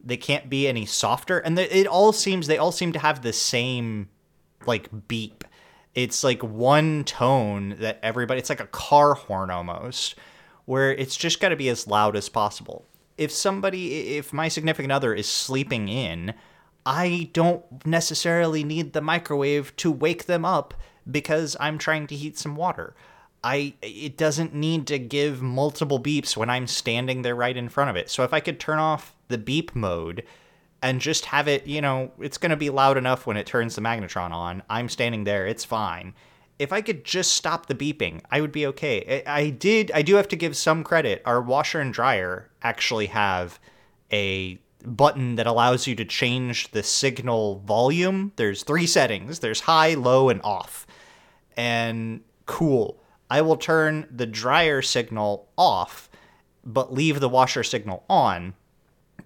They 0.02 0.18
can't 0.18 0.50
be 0.50 0.68
any 0.68 0.84
softer, 0.84 1.38
and 1.38 1.58
it 1.58 1.86
all 1.86 2.12
seems 2.12 2.46
they 2.46 2.58
all 2.58 2.72
seem 2.72 2.92
to 2.92 2.98
have 2.98 3.22
the 3.22 3.32
same 3.32 4.08
like 4.66 4.88
beep. 5.08 5.44
It's 5.94 6.22
like 6.22 6.42
one 6.42 7.04
tone 7.04 7.76
that 7.80 7.98
everybody. 8.02 8.38
It's 8.38 8.50
like 8.50 8.60
a 8.60 8.66
car 8.66 9.14
horn 9.14 9.50
almost, 9.50 10.14
where 10.64 10.92
it's 10.92 11.16
just 11.16 11.40
got 11.40 11.48
to 11.48 11.56
be 11.56 11.68
as 11.68 11.86
loud 11.86 12.16
as 12.16 12.28
possible. 12.28 12.84
If 13.18 13.32
somebody, 13.32 14.16
if 14.16 14.32
my 14.32 14.48
significant 14.48 14.92
other 14.92 15.12
is 15.12 15.28
sleeping 15.28 15.88
in, 15.88 16.34
I 16.86 17.30
don't 17.32 17.64
necessarily 17.86 18.64
need 18.64 18.92
the 18.92 19.00
microwave 19.00 19.74
to 19.76 19.90
wake 19.90 20.26
them 20.26 20.44
up 20.44 20.74
because 21.10 21.56
I'm 21.60 21.76
trying 21.76 22.06
to 22.08 22.16
heat 22.16 22.38
some 22.38 22.56
water. 22.56 22.94
I 23.42 23.74
it 23.82 24.16
doesn't 24.16 24.54
need 24.54 24.86
to 24.88 24.98
give 24.98 25.42
multiple 25.42 26.00
beeps 26.00 26.36
when 26.36 26.50
I'm 26.50 26.66
standing 26.66 27.22
there 27.22 27.34
right 27.34 27.56
in 27.56 27.68
front 27.68 27.90
of 27.90 27.96
it. 27.96 28.10
So 28.10 28.22
if 28.22 28.32
I 28.34 28.40
could 28.40 28.60
turn 28.60 28.78
off 28.78 29.14
the 29.28 29.38
beep 29.38 29.74
mode 29.74 30.24
and 30.82 31.00
just 31.00 31.26
have 31.26 31.48
it, 31.48 31.66
you 31.66 31.80
know, 31.80 32.10
it's 32.18 32.38
going 32.38 32.50
to 32.50 32.56
be 32.56 32.70
loud 32.70 32.96
enough 32.96 33.26
when 33.26 33.36
it 33.36 33.46
turns 33.46 33.74
the 33.74 33.82
magnetron 33.82 34.30
on. 34.30 34.62
I'm 34.70 34.88
standing 34.88 35.24
there, 35.24 35.46
it's 35.46 35.64
fine. 35.64 36.14
If 36.58 36.72
I 36.72 36.80
could 36.80 37.04
just 37.04 37.32
stop 37.32 37.66
the 37.66 37.74
beeping, 37.74 38.20
I 38.30 38.40
would 38.40 38.52
be 38.52 38.66
okay. 38.66 39.22
I, 39.26 39.40
I 39.40 39.50
did 39.50 39.90
I 39.92 40.02
do 40.02 40.16
have 40.16 40.28
to 40.28 40.36
give 40.36 40.56
some 40.56 40.84
credit. 40.84 41.22
Our 41.24 41.40
washer 41.40 41.80
and 41.80 41.92
dryer 41.92 42.50
actually 42.62 43.06
have 43.06 43.58
a 44.12 44.60
button 44.84 45.36
that 45.36 45.46
allows 45.46 45.86
you 45.86 45.94
to 45.94 46.04
change 46.04 46.70
the 46.72 46.82
signal 46.82 47.60
volume. 47.60 48.32
There's 48.36 48.62
three 48.62 48.86
settings. 48.86 49.38
There's 49.38 49.60
high, 49.60 49.94
low, 49.94 50.28
and 50.28 50.40
off. 50.42 50.86
And 51.56 52.22
cool. 52.46 53.02
I 53.30 53.42
will 53.42 53.56
turn 53.56 54.06
the 54.10 54.26
dryer 54.26 54.82
signal 54.82 55.48
off, 55.56 56.10
but 56.64 56.92
leave 56.92 57.20
the 57.20 57.28
washer 57.28 57.62
signal 57.62 58.04
on 58.08 58.54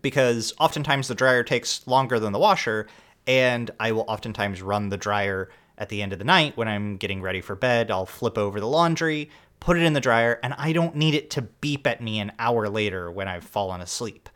because 0.04 0.52
oftentimes 0.60 1.08
the 1.08 1.14
dryer 1.14 1.42
takes 1.42 1.86
longer 1.86 2.20
than 2.20 2.34
the 2.34 2.38
washer, 2.38 2.86
and 3.26 3.70
I 3.80 3.92
will 3.92 4.04
oftentimes 4.06 4.60
run 4.60 4.90
the 4.90 4.98
dryer 4.98 5.48
at 5.78 5.88
the 5.88 6.02
end 6.02 6.12
of 6.12 6.18
the 6.18 6.26
night 6.26 6.58
when 6.58 6.68
I'm 6.68 6.98
getting 6.98 7.22
ready 7.22 7.40
for 7.40 7.56
bed. 7.56 7.90
I'll 7.90 8.04
flip 8.04 8.36
over 8.36 8.60
the 8.60 8.68
laundry, 8.68 9.30
put 9.60 9.78
it 9.78 9.82
in 9.82 9.94
the 9.94 10.02
dryer, 10.02 10.38
and 10.42 10.52
I 10.58 10.74
don't 10.74 10.94
need 10.94 11.14
it 11.14 11.30
to 11.30 11.42
beep 11.42 11.86
at 11.86 12.02
me 12.02 12.20
an 12.20 12.32
hour 12.38 12.68
later 12.68 13.10
when 13.10 13.28
I've 13.28 13.44
fallen 13.44 13.80
asleep. 13.80 14.28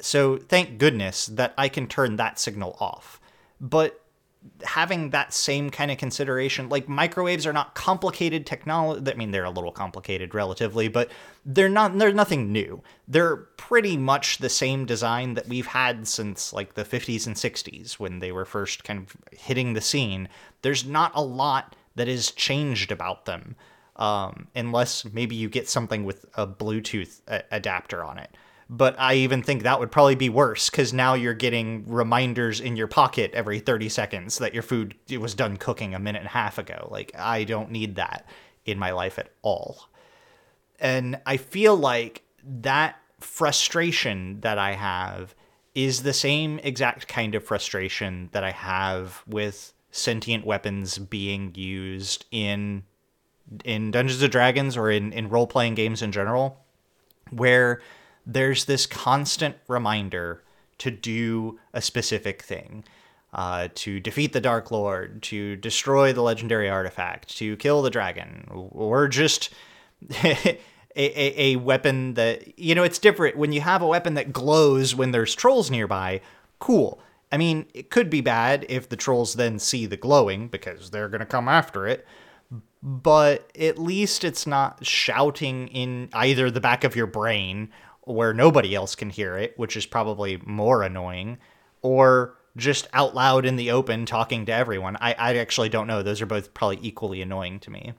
So 0.00 0.38
thank 0.38 0.78
goodness 0.78 1.26
that 1.26 1.54
I 1.56 1.68
can 1.68 1.86
turn 1.86 2.16
that 2.16 2.40
signal 2.40 2.76
off. 2.80 3.20
But 3.60 4.01
having 4.64 5.10
that 5.10 5.32
same 5.32 5.70
kind 5.70 5.90
of 5.90 5.98
consideration 5.98 6.68
like 6.68 6.88
microwaves 6.88 7.46
are 7.46 7.52
not 7.52 7.74
complicated 7.74 8.46
technology 8.46 9.10
i 9.10 9.14
mean 9.14 9.32
they're 9.32 9.44
a 9.44 9.50
little 9.50 9.72
complicated 9.72 10.34
relatively 10.34 10.88
but 10.88 11.10
they're 11.44 11.68
not 11.68 11.98
they're 11.98 12.12
nothing 12.12 12.52
new. 12.52 12.82
They're 13.08 13.36
pretty 13.36 13.96
much 13.96 14.38
the 14.38 14.48
same 14.48 14.86
design 14.86 15.34
that 15.34 15.48
we've 15.48 15.66
had 15.66 16.06
since 16.06 16.52
like 16.52 16.74
the 16.74 16.84
50s 16.84 17.26
and 17.26 17.36
60s 17.36 17.94
when 17.94 18.20
they 18.20 18.32
were 18.32 18.44
first 18.44 18.84
kind 18.84 19.00
of 19.00 19.16
hitting 19.32 19.72
the 19.72 19.80
scene. 19.80 20.28
There's 20.62 20.84
not 20.84 21.12
a 21.14 21.22
lot 21.22 21.74
that 21.96 22.08
is 22.08 22.30
changed 22.30 22.92
about 22.92 23.24
them 23.24 23.56
um, 23.96 24.48
unless 24.54 25.04
maybe 25.04 25.34
you 25.34 25.48
get 25.48 25.68
something 25.68 26.04
with 26.04 26.24
a 26.34 26.46
bluetooth 26.46 27.20
a- 27.26 27.44
adapter 27.50 28.04
on 28.04 28.18
it 28.18 28.30
but 28.72 28.98
I 28.98 29.16
even 29.16 29.42
think 29.42 29.64
that 29.64 29.80
would 29.80 29.92
probably 29.92 30.14
be 30.14 30.30
worse 30.30 30.70
because 30.70 30.94
now 30.94 31.12
you're 31.12 31.34
getting 31.34 31.84
reminders 31.86 32.58
in 32.58 32.74
your 32.74 32.86
pocket 32.86 33.30
every 33.34 33.60
30 33.60 33.90
seconds 33.90 34.38
that 34.38 34.54
your 34.54 34.62
food 34.62 34.94
was 35.20 35.34
done 35.34 35.58
cooking 35.58 35.94
a 35.94 35.98
minute 35.98 36.20
and 36.20 36.26
a 36.26 36.30
half 36.30 36.56
ago. 36.56 36.88
Like, 36.90 37.12
I 37.14 37.44
don't 37.44 37.70
need 37.70 37.96
that 37.96 38.26
in 38.64 38.78
my 38.78 38.92
life 38.92 39.18
at 39.18 39.28
all. 39.42 39.90
And 40.80 41.20
I 41.26 41.36
feel 41.36 41.76
like 41.76 42.22
that 42.42 42.96
frustration 43.20 44.40
that 44.40 44.56
I 44.56 44.72
have 44.72 45.34
is 45.74 46.02
the 46.02 46.14
same 46.14 46.58
exact 46.60 47.06
kind 47.08 47.34
of 47.34 47.44
frustration 47.44 48.30
that 48.32 48.42
I 48.42 48.52
have 48.52 49.22
with 49.26 49.74
sentient 49.90 50.46
weapons 50.46 50.96
being 50.96 51.54
used 51.54 52.24
in 52.30 52.84
in 53.66 53.90
Dungeons 53.90 54.22
and 54.22 54.32
Dragons 54.32 54.78
or 54.78 54.90
in, 54.90 55.12
in 55.12 55.28
role 55.28 55.46
playing 55.46 55.74
games 55.74 56.00
in 56.00 56.10
general, 56.10 56.64
where 57.30 57.82
there's 58.26 58.64
this 58.64 58.86
constant 58.86 59.56
reminder 59.68 60.42
to 60.78 60.90
do 60.90 61.58
a 61.72 61.80
specific 61.82 62.42
thing. 62.42 62.84
Uh, 63.34 63.68
to 63.74 63.98
defeat 63.98 64.34
the 64.34 64.42
Dark 64.42 64.70
Lord, 64.70 65.22
to 65.22 65.56
destroy 65.56 66.12
the 66.12 66.20
legendary 66.20 66.68
artifact, 66.68 67.34
to 67.38 67.56
kill 67.56 67.80
the 67.80 67.88
dragon, 67.88 68.46
or 68.50 69.08
just 69.08 69.48
a, 70.22 70.58
a, 70.94 71.40
a, 71.40 71.56
weapon 71.56 72.12
that, 72.12 72.58
you 72.58 72.74
know, 72.74 72.82
it's 72.82 72.98
different. 72.98 73.38
When 73.38 73.52
you 73.52 73.62
have 73.62 73.80
a 73.80 73.86
weapon 73.86 74.12
that 74.14 74.34
glows 74.34 74.94
when 74.94 75.12
there's 75.12 75.34
trolls 75.34 75.70
nearby, 75.70 76.20
cool. 76.58 77.00
I 77.32 77.38
mean, 77.38 77.64
it 77.72 77.88
could 77.88 78.10
be 78.10 78.20
bad 78.20 78.66
if 78.68 78.90
the 78.90 78.96
trolls 78.96 79.32
then 79.32 79.58
see 79.58 79.86
the 79.86 79.96
glowing 79.96 80.48
because 80.48 80.90
they're 80.90 81.08
going 81.08 81.20
to 81.20 81.26
come 81.26 81.48
after 81.48 81.86
it, 81.86 82.06
but 82.82 83.50
at 83.58 83.78
least 83.78 84.24
it's 84.24 84.46
not 84.46 84.84
shouting 84.84 85.68
in 85.68 86.10
either 86.12 86.50
the 86.50 86.60
back 86.60 86.84
of 86.84 86.94
your 86.94 87.06
brain 87.06 87.70
where 88.04 88.34
nobody 88.34 88.74
else 88.74 88.94
can 88.94 89.10
hear 89.10 89.36
it, 89.36 89.58
which 89.58 89.76
is 89.76 89.86
probably 89.86 90.40
more 90.44 90.82
annoying, 90.82 91.38
or 91.82 92.36
just 92.56 92.88
out 92.92 93.14
loud 93.14 93.46
in 93.46 93.56
the 93.56 93.70
open 93.70 94.04
talking 94.06 94.44
to 94.46 94.52
everyone. 94.52 94.96
I, 95.00 95.14
I 95.14 95.36
actually 95.36 95.68
don't 95.68 95.86
know. 95.86 96.02
Those 96.02 96.20
are 96.20 96.26
both 96.26 96.52
probably 96.52 96.78
equally 96.82 97.22
annoying 97.22 97.60
to 97.60 97.70
me. 97.70 97.94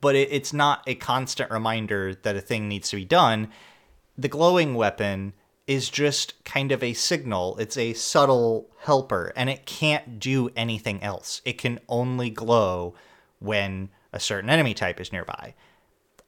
But 0.00 0.14
it, 0.14 0.28
it's 0.32 0.52
not 0.52 0.82
a 0.86 0.94
constant 0.94 1.50
reminder 1.50 2.14
that 2.14 2.36
a 2.36 2.40
thing 2.40 2.68
needs 2.68 2.88
to 2.90 2.96
be 2.96 3.04
done. 3.04 3.48
The 4.16 4.28
glowing 4.28 4.74
weapon 4.74 5.34
is 5.66 5.90
just 5.90 6.42
kind 6.44 6.72
of 6.72 6.82
a 6.82 6.94
signal, 6.94 7.56
it's 7.58 7.76
a 7.76 7.92
subtle 7.92 8.70
helper, 8.78 9.32
and 9.36 9.50
it 9.50 9.66
can't 9.66 10.18
do 10.18 10.48
anything 10.56 11.02
else. 11.02 11.42
It 11.44 11.58
can 11.58 11.80
only 11.88 12.30
glow 12.30 12.94
when 13.40 13.90
a 14.12 14.20
certain 14.20 14.48
enemy 14.48 14.74
type 14.74 15.00
is 15.00 15.12
nearby. 15.12 15.54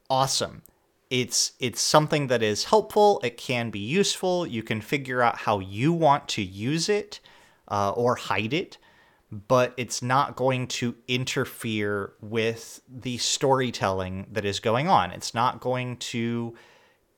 Awesome 0.09 0.61
it's 1.09 1.53
it's 1.59 1.81
something 1.81 2.27
that 2.27 2.43
is 2.43 2.65
helpful. 2.65 3.19
It 3.23 3.37
can 3.37 3.69
be 3.69 3.79
useful. 3.79 4.45
You 4.45 4.63
can 4.63 4.81
figure 4.81 5.21
out 5.21 5.37
how 5.39 5.59
you 5.59 5.91
want 5.91 6.27
to 6.29 6.43
use 6.43 6.89
it 6.89 7.19
uh, 7.67 7.91
or 7.91 8.15
hide 8.15 8.53
it 8.53 8.77
but 9.31 9.73
it's 9.77 10.01
not 10.01 10.35
going 10.35 10.67
to 10.67 10.95
interfere 11.07 12.13
with 12.21 12.81
the 12.89 13.17
storytelling 13.17 14.25
that 14.31 14.45
is 14.45 14.59
going 14.59 14.87
on. 14.87 15.11
It's 15.11 15.33
not 15.33 15.59
going 15.59 15.97
to 15.97 16.55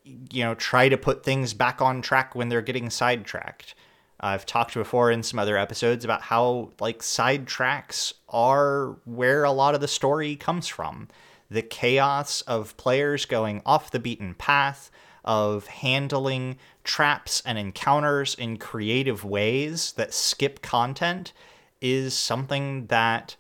you 0.04 0.44
know 0.44 0.56
try 0.56 0.90
to 0.90 0.98
put 0.98 1.24
things 1.24 1.54
back 1.54 1.82
on 1.82 2.02
track 2.02 2.36
when 2.36 2.50
they're 2.50 2.62
getting 2.62 2.90
sidetracked. 2.90 3.76
I've 4.20 4.46
talked 4.46 4.74
before 4.74 5.10
in 5.10 5.24
some 5.24 5.40
other 5.40 5.58
episodes 5.58 6.06
about 6.06 6.22
how 6.22 6.72
like 6.80 7.00
sidetracks 7.00 8.14
are 8.30 8.98
where 9.06 9.44
a 9.44 9.52
lot 9.52 9.74
of 9.74 9.82
the 9.82 9.88
story 9.88 10.36
comes 10.36 10.68
from 10.68 11.08
the 11.52 11.62
chaos 11.62 12.42
of 12.44 12.76
players 12.78 13.26
going 13.26 13.62
off 13.66 13.92
the 13.92 14.00
beaten 14.00 14.34
path, 14.34 14.90
of 15.24 15.68
handling 15.68 16.58
traps 16.84 17.44
and 17.46 17.58
encounters 17.58 18.34
in 18.34 18.58
creative 18.58 19.24
ways 19.24 19.92
that 19.92 20.14
skip 20.14 20.62
content 20.62 21.34
is 21.82 22.14
something 22.14 22.88
that 22.88 23.36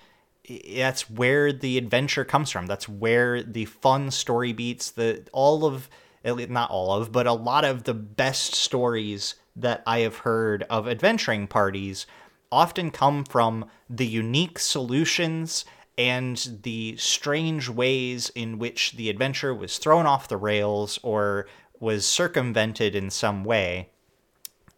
that's 0.76 1.10
where 1.10 1.54
the 1.54 1.78
adventure 1.78 2.26
comes 2.26 2.52
from. 2.52 2.68
That's 2.68 2.90
where 2.90 3.42
the 3.42 3.66
fun 3.66 4.12
story 4.12 4.52
beats, 4.52 4.92
the 4.92 5.24
all 5.32 5.66
of 5.66 5.90
not 6.24 6.70
all 6.70 6.94
of, 6.94 7.12
but 7.12 7.26
a 7.26 7.34
lot 7.34 7.64
of 7.64 7.84
the 7.84 7.94
best 7.94 8.54
stories 8.54 9.36
that 9.56 9.82
I 9.88 10.00
have 10.00 10.18
heard 10.18 10.64
of 10.70 10.88
adventuring 10.88 11.48
parties 11.48 12.06
often 12.52 12.92
come 12.92 13.24
from 13.24 13.66
the 13.90 14.06
unique 14.06 14.60
solutions 14.60 15.64
and 16.02 16.62
the 16.64 16.98
strange 16.98 17.70
ways 17.70 18.32
in 18.34 18.58
which 18.58 18.94
the 18.94 19.08
adventure 19.08 19.54
was 19.54 19.78
thrown 19.78 20.08
off 20.08 20.28
the 20.28 20.36
rails 20.36 20.98
or 21.04 21.46
was 21.80 22.08
circumvented 22.08 22.96
in 22.96 23.12
some 23.12 23.44
way. 23.44 23.90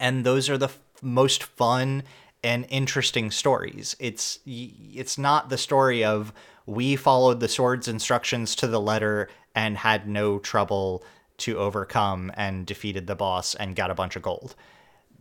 And 0.02 0.26
those 0.26 0.50
are 0.50 0.58
the 0.58 0.66
f- 0.66 0.80
most 1.02 1.44
fun 1.44 2.04
and 2.44 2.66
interesting 2.68 3.32
stories. 3.32 3.96
It's 4.00 4.40
it's 4.46 5.18
not 5.18 5.48
the 5.48 5.58
story 5.58 6.04
of 6.04 6.34
we 6.66 6.98
followed 6.98 7.40
the 7.40 7.48
sword's 7.48 7.88
instructions 7.88 8.54
to 8.56 8.68
the 8.68 8.82
letter 8.82 9.30
and 9.56 9.78
had 9.78 10.10
no 10.10 10.40
trouble 10.40 11.06
to 11.38 11.58
overcome 11.58 12.34
and 12.36 12.66
defeated 12.66 13.08
the 13.08 13.16
boss 13.16 13.56
and 13.56 13.78
got 13.78 13.92
a 13.92 13.96
bunch 13.96 14.18
of 14.18 14.24
gold. 14.24 14.56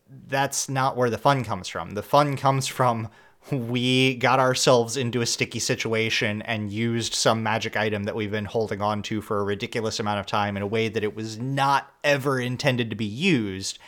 That's 0.09 0.69
not 0.69 0.97
where 0.97 1.11
the 1.11 1.19
fun 1.19 1.45
comes 1.45 1.69
from. 1.69 1.93
The 1.93 2.03
fun 2.03 2.37
comes 2.37 2.67
from 2.67 3.09
we 3.51 4.15
got 4.15 4.39
ourselves 4.39 4.97
into 4.97 5.21
a 5.21 5.27
sticky 5.27 5.59
situation 5.59 6.43
and 6.43 6.71
used 6.71 7.15
some 7.15 7.43
magic 7.43 7.77
item 7.77 8.05
that 8.05 8.15
we've 8.15 8.31
been 8.31 8.45
holding 8.45 8.81
on 8.81 9.03
to 9.03 9.21
for 9.21 9.41
a 9.41 9.45
ridiculous 9.45 9.99
amount 9.99 10.21
of 10.21 10.27
time 10.27 10.57
in 10.57 10.63
a 10.63 10.67
way 10.67 10.89
that 10.89 11.05
it 11.05 11.17
was 11.17 11.39
not 11.39 11.93
ever 12.05 12.41
intended 12.41 12.91
to 12.91 12.97
be 12.97 13.05
used. 13.05 13.79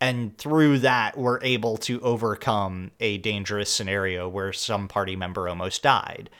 And 0.00 0.36
through 0.38 0.80
that, 0.80 1.16
we're 1.16 1.42
able 1.42 1.76
to 1.78 2.00
overcome 2.00 2.92
a 3.00 3.18
dangerous 3.18 3.70
scenario 3.70 4.28
where 4.28 4.52
some 4.52 4.88
party 4.88 5.16
member 5.16 5.48
almost 5.48 5.82
died. 5.82 6.30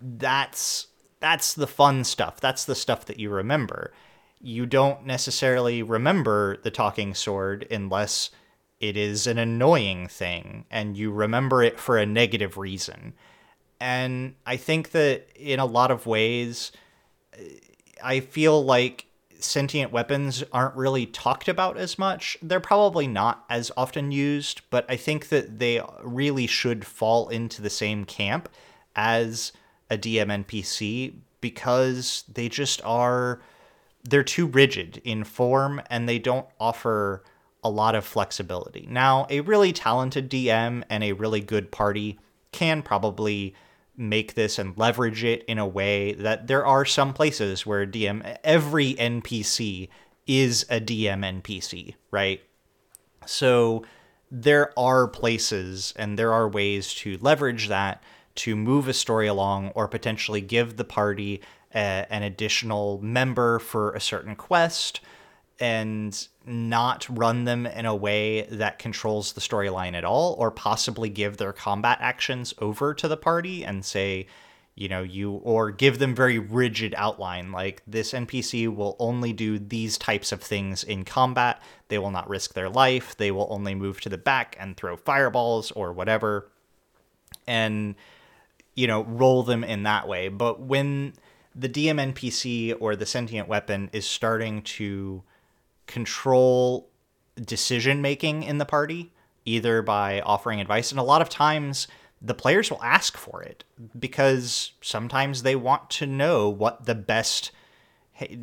That's 0.00 0.86
that's 1.20 1.54
the 1.54 1.66
fun 1.66 2.04
stuff. 2.04 2.40
That's 2.40 2.64
the 2.64 2.74
stuff 2.74 3.06
that 3.06 3.18
you 3.18 3.30
remember. 3.30 3.92
You 4.40 4.66
don't 4.66 5.04
necessarily 5.04 5.82
remember 5.82 6.58
the 6.58 6.70
talking 6.70 7.14
sword 7.14 7.66
unless 7.70 8.30
it 8.80 8.96
is 8.96 9.26
an 9.26 9.38
annoying 9.38 10.08
thing 10.08 10.64
and 10.70 10.96
you 10.96 11.10
remember 11.10 11.62
it 11.62 11.78
for 11.78 11.98
a 11.98 12.06
negative 12.06 12.56
reason. 12.56 13.14
And 13.80 14.34
I 14.46 14.56
think 14.56 14.90
that 14.90 15.28
in 15.36 15.60
a 15.60 15.66
lot 15.66 15.90
of 15.90 16.06
ways, 16.06 16.72
I 18.02 18.20
feel 18.20 18.64
like 18.64 19.06
sentient 19.40 19.92
weapons 19.92 20.42
aren't 20.52 20.74
really 20.74 21.06
talked 21.06 21.48
about 21.48 21.76
as 21.76 21.98
much. 21.98 22.36
They're 22.42 22.60
probably 22.60 23.06
not 23.06 23.44
as 23.48 23.70
often 23.76 24.10
used, 24.10 24.62
but 24.70 24.84
I 24.88 24.96
think 24.96 25.28
that 25.28 25.58
they 25.58 25.80
really 26.02 26.46
should 26.46 26.84
fall 26.84 27.28
into 27.28 27.62
the 27.62 27.70
same 27.70 28.04
camp 28.04 28.48
as 28.96 29.52
a 29.90 29.96
DM 29.96 30.44
NPC 30.44 31.14
because 31.40 32.24
they 32.32 32.48
just 32.48 32.82
are 32.84 33.40
they're 34.04 34.24
too 34.24 34.46
rigid 34.46 35.00
in 35.04 35.24
form 35.24 35.82
and 35.90 36.08
they 36.08 36.18
don't 36.18 36.46
offer 36.58 37.22
a 37.62 37.70
lot 37.70 37.94
of 37.94 38.04
flexibility. 38.04 38.86
Now, 38.88 39.26
a 39.30 39.40
really 39.40 39.72
talented 39.72 40.30
DM 40.30 40.84
and 40.88 41.02
a 41.02 41.12
really 41.12 41.40
good 41.40 41.70
party 41.70 42.18
can 42.52 42.82
probably 42.82 43.54
make 43.96 44.34
this 44.34 44.58
and 44.58 44.78
leverage 44.78 45.24
it 45.24 45.44
in 45.46 45.58
a 45.58 45.66
way 45.66 46.12
that 46.12 46.46
there 46.46 46.64
are 46.64 46.84
some 46.84 47.12
places 47.12 47.66
where 47.66 47.84
DM 47.84 48.38
every 48.44 48.94
NPC 48.94 49.88
is 50.26 50.64
a 50.70 50.80
DM 50.80 51.42
NPC, 51.42 51.94
right? 52.12 52.40
So 53.26 53.84
there 54.30 54.78
are 54.78 55.08
places 55.08 55.92
and 55.96 56.18
there 56.18 56.32
are 56.32 56.48
ways 56.48 56.94
to 56.94 57.18
leverage 57.20 57.68
that 57.68 58.02
to 58.36 58.54
move 58.54 58.86
a 58.86 58.94
story 58.94 59.26
along 59.26 59.72
or 59.74 59.88
potentially 59.88 60.40
give 60.40 60.76
the 60.76 60.84
party 60.84 61.40
a, 61.74 62.06
an 62.08 62.22
additional 62.22 63.00
member 63.02 63.58
for 63.58 63.92
a 63.94 64.00
certain 64.00 64.36
quest 64.36 65.00
and 65.58 66.28
not 66.48 67.06
run 67.08 67.44
them 67.44 67.66
in 67.66 67.86
a 67.86 67.94
way 67.94 68.42
that 68.50 68.78
controls 68.78 69.32
the 69.32 69.40
storyline 69.40 69.94
at 69.94 70.04
all, 70.04 70.34
or 70.38 70.50
possibly 70.50 71.08
give 71.08 71.36
their 71.36 71.52
combat 71.52 71.98
actions 72.00 72.54
over 72.58 72.94
to 72.94 73.08
the 73.08 73.16
party 73.16 73.64
and 73.64 73.84
say, 73.84 74.26
you 74.74 74.88
know, 74.88 75.02
you 75.02 75.32
or 75.32 75.72
give 75.72 75.98
them 75.98 76.14
very 76.14 76.38
rigid 76.38 76.94
outline 76.96 77.50
like 77.50 77.82
this 77.84 78.12
NPC 78.12 78.72
will 78.72 78.94
only 79.00 79.32
do 79.32 79.58
these 79.58 79.98
types 79.98 80.30
of 80.30 80.40
things 80.40 80.84
in 80.84 81.04
combat. 81.04 81.60
They 81.88 81.98
will 81.98 82.12
not 82.12 82.28
risk 82.28 82.54
their 82.54 82.68
life. 82.68 83.16
They 83.16 83.32
will 83.32 83.48
only 83.50 83.74
move 83.74 84.00
to 84.02 84.08
the 84.08 84.18
back 84.18 84.56
and 84.60 84.76
throw 84.76 84.96
fireballs 84.96 85.72
or 85.72 85.92
whatever. 85.92 86.48
And 87.44 87.96
you 88.76 88.86
know, 88.86 89.02
roll 89.02 89.42
them 89.42 89.64
in 89.64 89.82
that 89.82 90.06
way. 90.06 90.28
But 90.28 90.60
when 90.60 91.14
the 91.56 91.68
DM 91.68 92.12
NPC 92.12 92.76
or 92.78 92.94
the 92.94 93.06
sentient 93.06 93.48
weapon 93.48 93.90
is 93.92 94.06
starting 94.06 94.62
to 94.62 95.24
control 95.88 96.88
decision 97.44 98.00
making 98.00 98.44
in 98.44 98.58
the 98.58 98.64
party, 98.64 99.12
either 99.44 99.82
by 99.82 100.20
offering 100.20 100.60
advice, 100.60 100.92
and 100.92 101.00
a 101.00 101.04
lot 101.04 101.22
of 101.22 101.28
times 101.28 101.88
the 102.20 102.34
players 102.34 102.70
will 102.70 102.82
ask 102.82 103.16
for 103.16 103.42
it 103.42 103.64
because 103.98 104.72
sometimes 104.80 105.42
they 105.42 105.56
want 105.56 105.88
to 105.90 106.06
know 106.06 106.48
what 106.48 106.84
the 106.84 106.94
best. 106.94 107.52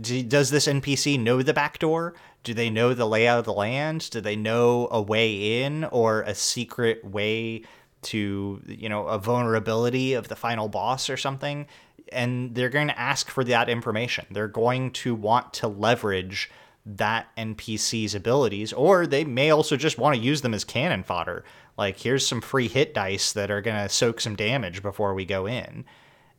Does 0.01 0.49
this 0.49 0.67
NPC 0.67 1.19
know 1.19 1.41
the 1.41 1.53
back 1.53 1.79
door? 1.79 2.13
Do 2.43 2.53
they 2.53 2.69
know 2.69 2.93
the 2.93 3.07
layout 3.07 3.39
of 3.39 3.45
the 3.45 3.53
land? 3.53 4.09
Do 4.09 4.21
they 4.21 4.35
know 4.35 4.87
a 4.91 5.01
way 5.01 5.63
in 5.63 5.83
or 5.85 6.21
a 6.21 6.33
secret 6.33 7.03
way 7.03 7.63
to, 8.03 8.61
you 8.65 8.87
know, 8.87 9.07
a 9.07 9.17
vulnerability 9.17 10.13
of 10.13 10.29
the 10.29 10.35
final 10.35 10.69
boss 10.69 11.09
or 11.09 11.17
something? 11.17 11.67
And 12.13 12.55
they're 12.55 12.69
going 12.69 12.87
to 12.87 12.99
ask 12.99 13.29
for 13.29 13.43
that 13.43 13.67
information. 13.67 14.25
They're 14.31 14.47
going 14.47 14.91
to 14.91 15.13
want 15.13 15.53
to 15.55 15.67
leverage 15.67 16.49
that 16.85 17.35
NPC's 17.35 18.13
abilities, 18.13 18.71
or 18.71 19.07
they 19.07 19.23
may 19.23 19.49
also 19.49 19.75
just 19.75 19.97
want 19.97 20.15
to 20.15 20.21
use 20.21 20.41
them 20.41 20.53
as 20.53 20.63
cannon 20.63 21.03
fodder. 21.03 21.43
Like, 21.77 21.99
here's 21.99 22.27
some 22.27 22.41
free 22.41 22.67
hit 22.67 22.93
dice 22.93 23.33
that 23.33 23.49
are 23.49 23.61
going 23.61 23.81
to 23.81 23.89
soak 23.89 24.21
some 24.21 24.35
damage 24.35 24.81
before 24.81 25.13
we 25.13 25.25
go 25.25 25.47
in. 25.47 25.85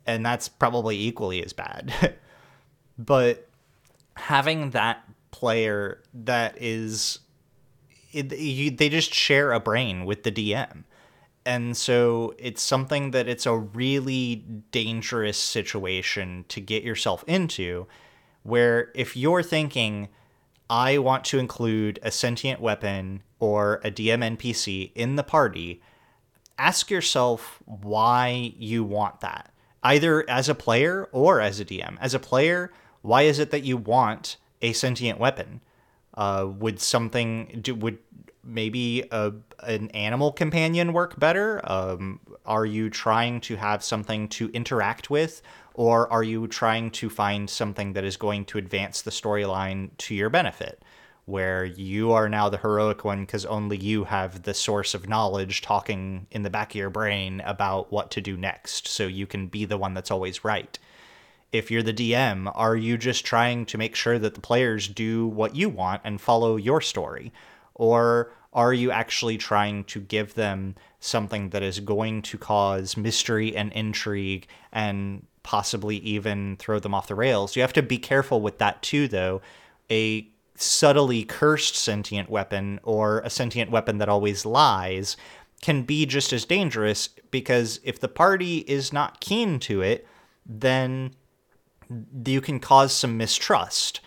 And 0.05 0.25
that's 0.25 0.47
probably 0.47 0.97
equally 0.99 1.43
as 1.43 1.51
bad. 1.51 2.15
but 2.97 3.49
having 4.15 4.71
that 4.71 5.03
player 5.31 6.01
that 6.13 6.55
is, 6.61 7.19
it, 8.13 8.35
you, 8.37 8.71
they 8.71 8.87
just 8.89 9.13
share 9.13 9.51
a 9.51 9.59
brain 9.59 10.05
with 10.05 10.23
the 10.23 10.31
DM. 10.31 10.85
And 11.45 11.75
so 11.77 12.33
it's 12.37 12.61
something 12.61 13.11
that 13.11 13.27
it's 13.27 13.45
a 13.45 13.55
really 13.55 14.43
dangerous 14.71 15.37
situation 15.37 16.45
to 16.49 16.59
get 16.61 16.83
yourself 16.83 17.23
into 17.27 17.87
where 18.43 18.91
if 18.95 19.15
you're 19.15 19.43
thinking, 19.43 20.07
I 20.69 20.97
want 20.97 21.23
to 21.25 21.39
include 21.39 21.99
a 22.03 22.11
sentient 22.11 22.59
weapon 22.59 23.23
or 23.39 23.81
a 23.83 23.91
DM 23.91 24.37
NPC 24.37 24.91
in 24.95 25.15
the 25.15 25.23
party, 25.23 25.81
ask 26.57 26.89
yourself 26.89 27.61
why 27.65 28.53
you 28.57 28.83
want 28.83 29.21
that, 29.21 29.53
either 29.83 30.29
as 30.29 30.49
a 30.49 30.55
player 30.55 31.07
or 31.11 31.39
as 31.39 31.59
a 31.59 31.65
DM. 31.65 31.97
As 32.01 32.13
a 32.13 32.19
player, 32.19 32.71
why 33.01 33.23
is 33.23 33.39
it 33.39 33.51
that 33.51 33.63
you 33.63 33.77
want 33.77 34.37
a 34.61 34.73
sentient 34.73 35.19
weapon? 35.19 35.61
Uh, 36.13 36.47
would 36.57 36.79
something 36.79 37.59
do, 37.61 37.75
would 37.75 37.99
maybe 38.43 39.03
a 39.11 39.33
an 39.63 39.89
animal 39.89 40.31
companion 40.31 40.93
work 40.93 41.19
better? 41.19 41.61
Um, 41.63 42.19
are 42.45 42.65
you 42.65 42.89
trying 42.89 43.41
to 43.41 43.55
have 43.55 43.83
something 43.83 44.27
to 44.29 44.49
interact 44.49 45.09
with, 45.09 45.41
or 45.77 46.11
are 46.11 46.23
you 46.23 46.47
trying 46.47 46.89
to 46.89 47.07
find 47.09 47.47
something 47.47 47.93
that 47.93 48.03
is 48.03 48.17
going 48.17 48.43
to 48.43 48.57
advance 48.57 49.03
the 49.03 49.11
storyline 49.11 49.95
to 49.99 50.15
your 50.15 50.29
benefit? 50.29 50.81
Where 51.25 51.63
you 51.63 52.11
are 52.13 52.27
now 52.27 52.49
the 52.49 52.57
heroic 52.57 53.05
one 53.05 53.21
because 53.21 53.45
only 53.45 53.77
you 53.77 54.05
have 54.05 54.43
the 54.43 54.55
source 54.55 54.95
of 54.95 55.07
knowledge 55.07 55.61
talking 55.61 56.25
in 56.31 56.41
the 56.41 56.49
back 56.49 56.71
of 56.71 56.75
your 56.75 56.89
brain 56.89 57.41
about 57.45 57.91
what 57.91 58.09
to 58.11 58.21
do 58.21 58.35
next, 58.35 58.87
so 58.87 59.05
you 59.05 59.27
can 59.27 59.47
be 59.47 59.65
the 59.65 59.77
one 59.77 59.93
that's 59.93 60.09
always 60.09 60.43
right. 60.43 60.79
If 61.51 61.69
you're 61.69 61.83
the 61.83 61.93
DM, 61.93 62.51
are 62.55 62.75
you 62.75 62.97
just 62.97 63.23
trying 63.23 63.65
to 63.67 63.77
make 63.77 63.95
sure 63.95 64.17
that 64.17 64.33
the 64.33 64.41
players 64.41 64.87
do 64.87 65.27
what 65.27 65.55
you 65.55 65.69
want 65.69 66.01
and 66.03 66.19
follow 66.19 66.55
your 66.55 66.81
story? 66.81 67.31
Or 67.75 68.31
are 68.51 68.73
you 68.73 68.89
actually 68.89 69.37
trying 69.37 69.83
to 69.85 69.99
give 69.99 70.33
them 70.33 70.75
something 70.99 71.51
that 71.51 71.61
is 71.61 71.79
going 71.79 72.23
to 72.23 72.37
cause 72.39 72.97
mystery 72.97 73.55
and 73.55 73.71
intrigue 73.73 74.47
and 74.71 75.25
possibly 75.47 75.95
even 75.99 76.57
throw 76.57 76.77
them 76.77 76.93
off 76.93 77.07
the 77.07 77.15
rails. 77.15 77.55
You 77.55 77.61
have 77.61 77.71
to 77.71 77.81
be 77.81 77.97
careful 77.97 78.41
with 78.41 78.57
that 78.57 78.81
too, 78.83 79.07
though. 79.07 79.41
A 79.89 80.27
subtly 80.55 81.23
cursed 81.23 81.73
sentient 81.73 82.29
weapon 82.29 82.81
or 82.83 83.21
a 83.21 83.29
sentient 83.29 83.71
weapon 83.71 83.97
that 83.99 84.09
always 84.09 84.45
lies 84.45 85.15
can 85.61 85.83
be 85.83 86.05
just 86.05 86.33
as 86.33 86.43
dangerous 86.43 87.07
because 87.31 87.79
if 87.85 87.97
the 87.97 88.09
party 88.09 88.57
is 88.67 88.91
not 88.91 89.21
keen 89.21 89.57
to 89.57 89.81
it, 89.81 90.05
then 90.45 91.11
you 92.25 92.41
can 92.41 92.59
cause 92.59 92.91
some 92.91 93.15
mistrust. 93.15 94.01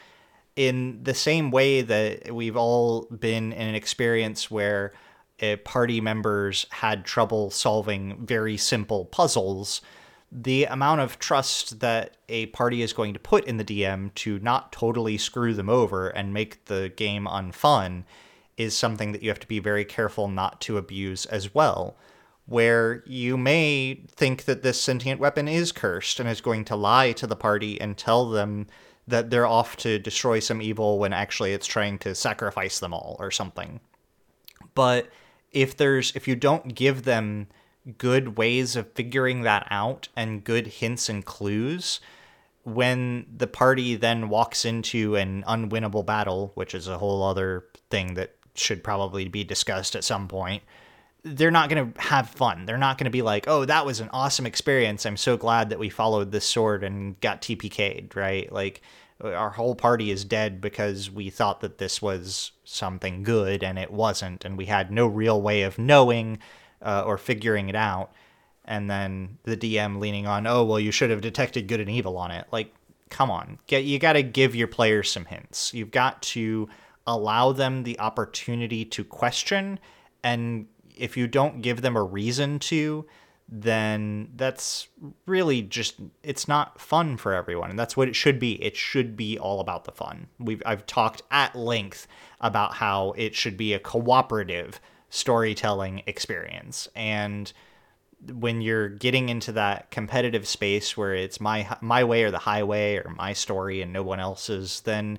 In 0.57 1.03
the 1.05 1.15
same 1.15 1.51
way 1.51 1.81
that 1.81 2.35
we've 2.35 2.57
all 2.57 3.07
been 3.07 3.55
in 3.55 3.69
an 3.69 3.75
experience 3.75 4.51
where 4.51 4.93
uh, 5.41 5.57
party 5.65 6.03
members 6.03 6.67
had 6.69 7.07
trouble 7.07 7.51
solving 7.51 8.27
very 8.27 8.59
simple 8.59 9.07
puzzles 9.07 9.81
the 10.33 10.65
amount 10.65 11.01
of 11.01 11.19
trust 11.19 11.81
that 11.81 12.17
a 12.29 12.47
party 12.47 12.83
is 12.83 12.93
going 12.93 13.15
to 13.15 13.21
put 13.21 13.45
in 13.45 13.57
the 13.57 13.65
DM 13.65 14.15
to 14.15 14.39
not 14.39 14.71
totally 14.73 15.19
screw 15.19 15.55
them 15.55 15.69
over 15.69 16.09
and 16.09 16.33
make 16.33 16.65
the 16.67 16.93
game 16.95 17.27
unfun 17.27 18.05
is 18.57 18.77
something 18.77 19.13
that 19.13 19.23
you 19.23 19.29
have 19.29 19.41
to 19.41 19.49
be 19.49 19.59
very 19.59 19.85
careful 19.85 20.29
not 20.29 20.61
to 20.61 20.77
abuse 20.77 21.27
as 21.27 21.55
well. 21.55 21.97
Where 22.47 23.03
you 23.07 23.37
may 23.37 24.03
think 24.11 24.45
that 24.45 24.63
this 24.63 24.81
sentient 24.81 25.21
weapon 25.21 25.49
is 25.49 25.73
cursed 25.73 26.21
and 26.21 26.29
is 26.29 26.41
going 26.41 26.65
to 26.67 26.77
lie 26.77 27.13
to 27.13 27.27
the 27.27 27.37
party 27.37 27.81
and 27.81 27.97
tell 27.97 28.29
them 28.29 28.67
that 29.07 29.31
they're 29.31 29.47
off 29.47 29.77
to 29.79 29.99
destroy 29.99 30.41
some 30.41 30.63
evil 30.63 30.99
when 30.99 31.13
actually 31.13 31.53
it's 31.53 31.67
trying 31.67 31.99
to 31.99 32.15
sacrifice 32.15 32.79
them 32.79 32.95
all 32.95 33.17
or 33.19 33.31
something. 33.31 33.81
But 34.75 35.09
if 35.53 35.77
there's 35.77 36.15
if 36.15 36.29
you 36.29 36.37
don't 36.37 36.75
give 36.75 37.03
them 37.05 37.49
good 37.99 38.37
ways 38.37 38.77
of 38.77 38.93
figuring 38.93 39.43
that 39.43 39.67
out 39.71 40.09
and 40.17 40.45
good 40.45 40.67
hints 40.67 41.09
and 41.09 41.25
clues 41.25 42.01
when 42.65 43.27
the 43.35 43.47
party 43.47 43.97
then 43.97 44.29
walks 44.29 44.65
into 44.65 45.17
an 45.17 45.43
unwinnable 45.49 46.05
battle, 46.05 46.53
which 46.55 46.75
is 46.75 46.89
a 46.89 46.99
whole 46.99 47.23
other 47.23 47.65
thing 47.91 48.15
that 48.15 48.37
should 48.55 48.85
probably 48.85 49.29
be 49.29 49.45
discussed 49.45 49.97
at 49.97 50.05
some 50.05 50.29
point. 50.29 50.63
they're 51.23 51.51
not 51.51 51.69
going 51.69 51.93
to 51.93 52.01
have 52.01 52.31
fun. 52.31 52.65
They're 52.65 52.79
not 52.79 52.97
going 52.97 53.05
to 53.05 53.11
be 53.11 53.23
like, 53.23 53.47
"Oh, 53.47 53.65
that 53.67 53.85
was 53.85 54.01
an 54.01 54.09
awesome 54.13 54.47
experience. 54.47 55.05
I'm 55.05 55.19
so 55.19 55.37
glad 55.37 55.69
that 55.71 55.79
we 55.79 55.91
followed 55.91 56.33
this 56.33 56.47
sword 56.47 56.83
and 56.83 57.21
got 57.21 57.43
TPK'd." 57.43 58.17
Right? 58.17 58.51
Like 58.51 58.81
our 59.23 59.51
whole 59.51 59.75
party 59.75 60.11
is 60.11 60.25
dead 60.25 60.61
because 60.63 61.11
we 61.11 61.29
thought 61.29 61.61
that 61.61 61.77
this 61.77 62.01
was 62.01 62.53
something 62.65 63.23
good 63.23 63.63
and 63.63 63.79
it 63.79 63.91
wasn't, 63.91 64.45
and 64.47 64.57
we 64.57 64.67
had 64.67 64.91
no 64.91 65.07
real 65.07 65.43
way 65.43 65.63
of 65.63 65.79
knowing 65.79 66.39
uh, 66.83 67.05
or 67.07 67.19
figuring 67.19 67.69
it 67.69 67.77
out. 67.77 68.13
And 68.65 68.89
then 68.89 69.39
the 69.45 69.57
DM 69.57 70.01
leaning 70.01 70.27
on, 70.27 70.47
"Oh, 70.47 70.65
well, 70.65 70.79
you 70.79 70.93
should 70.93 71.11
have 71.11 71.21
detected 71.21 71.67
good 71.67 71.81
and 71.81 71.91
evil 71.91 72.17
on 72.17 72.31
it." 72.31 72.47
Like, 72.53 72.75
come 73.09 73.31
on, 73.31 73.59
get 73.67 73.85
you 73.85 73.99
got 73.99 74.13
to 74.15 74.23
give 74.23 74.55
your 74.55 74.69
players 74.69 75.11
some 75.11 75.25
hints. 75.25 75.75
You've 75.75 75.91
got 75.91 76.23
to 76.23 76.69
allow 77.07 77.53
them 77.53 77.83
the 77.83 77.99
opportunity 77.99 78.85
to 78.85 79.03
question 79.03 79.79
and 80.23 80.67
if 80.97 81.17
you 81.17 81.27
don't 81.27 81.63
give 81.63 81.81
them 81.81 81.97
a 81.97 82.03
reason 82.03 82.59
to, 82.59 83.07
then 83.49 84.31
that's 84.37 84.87
really 85.27 85.61
just 85.61 85.97
it's 86.23 86.47
not 86.47 86.81
fun 86.81 87.17
for 87.17 87.35
everyone 87.35 87.69
and 87.69 87.77
that's 87.77 87.97
what 87.97 88.07
it 88.07 88.15
should 88.15 88.39
be 88.39 88.53
it 88.63 88.77
should 88.77 89.17
be 89.17 89.37
all 89.37 89.59
about 89.59 89.83
the 89.87 89.91
fun 89.91 90.29
we've 90.39 90.63
i've 90.65 90.87
talked 90.87 91.21
at 91.33 91.57
length 91.57 92.07
about 92.41 92.75
how 92.75 93.11
it 93.17 93.35
should 93.35 93.57
be 93.57 93.75
a 93.75 93.79
cooperative 93.81 94.81
storytelling 95.11 96.03
experience. 96.07 96.89
And 96.97 97.53
when 98.33 98.61
you're 98.61 98.89
getting 98.89 99.29
into 99.29 99.53
that 99.53 99.91
competitive 99.91 100.47
space 100.47 100.97
where 100.97 101.15
it's 101.15 101.41
my 101.41 101.77
my 101.81 102.05
way 102.05 102.23
or 102.23 102.31
the 102.31 102.39
highway 102.39 102.97
or 102.97 103.11
my 103.17 103.33
story 103.33 103.81
and 103.81 103.93
no 103.93 104.03
one 104.03 104.21
else's 104.21 104.83
then 104.83 105.19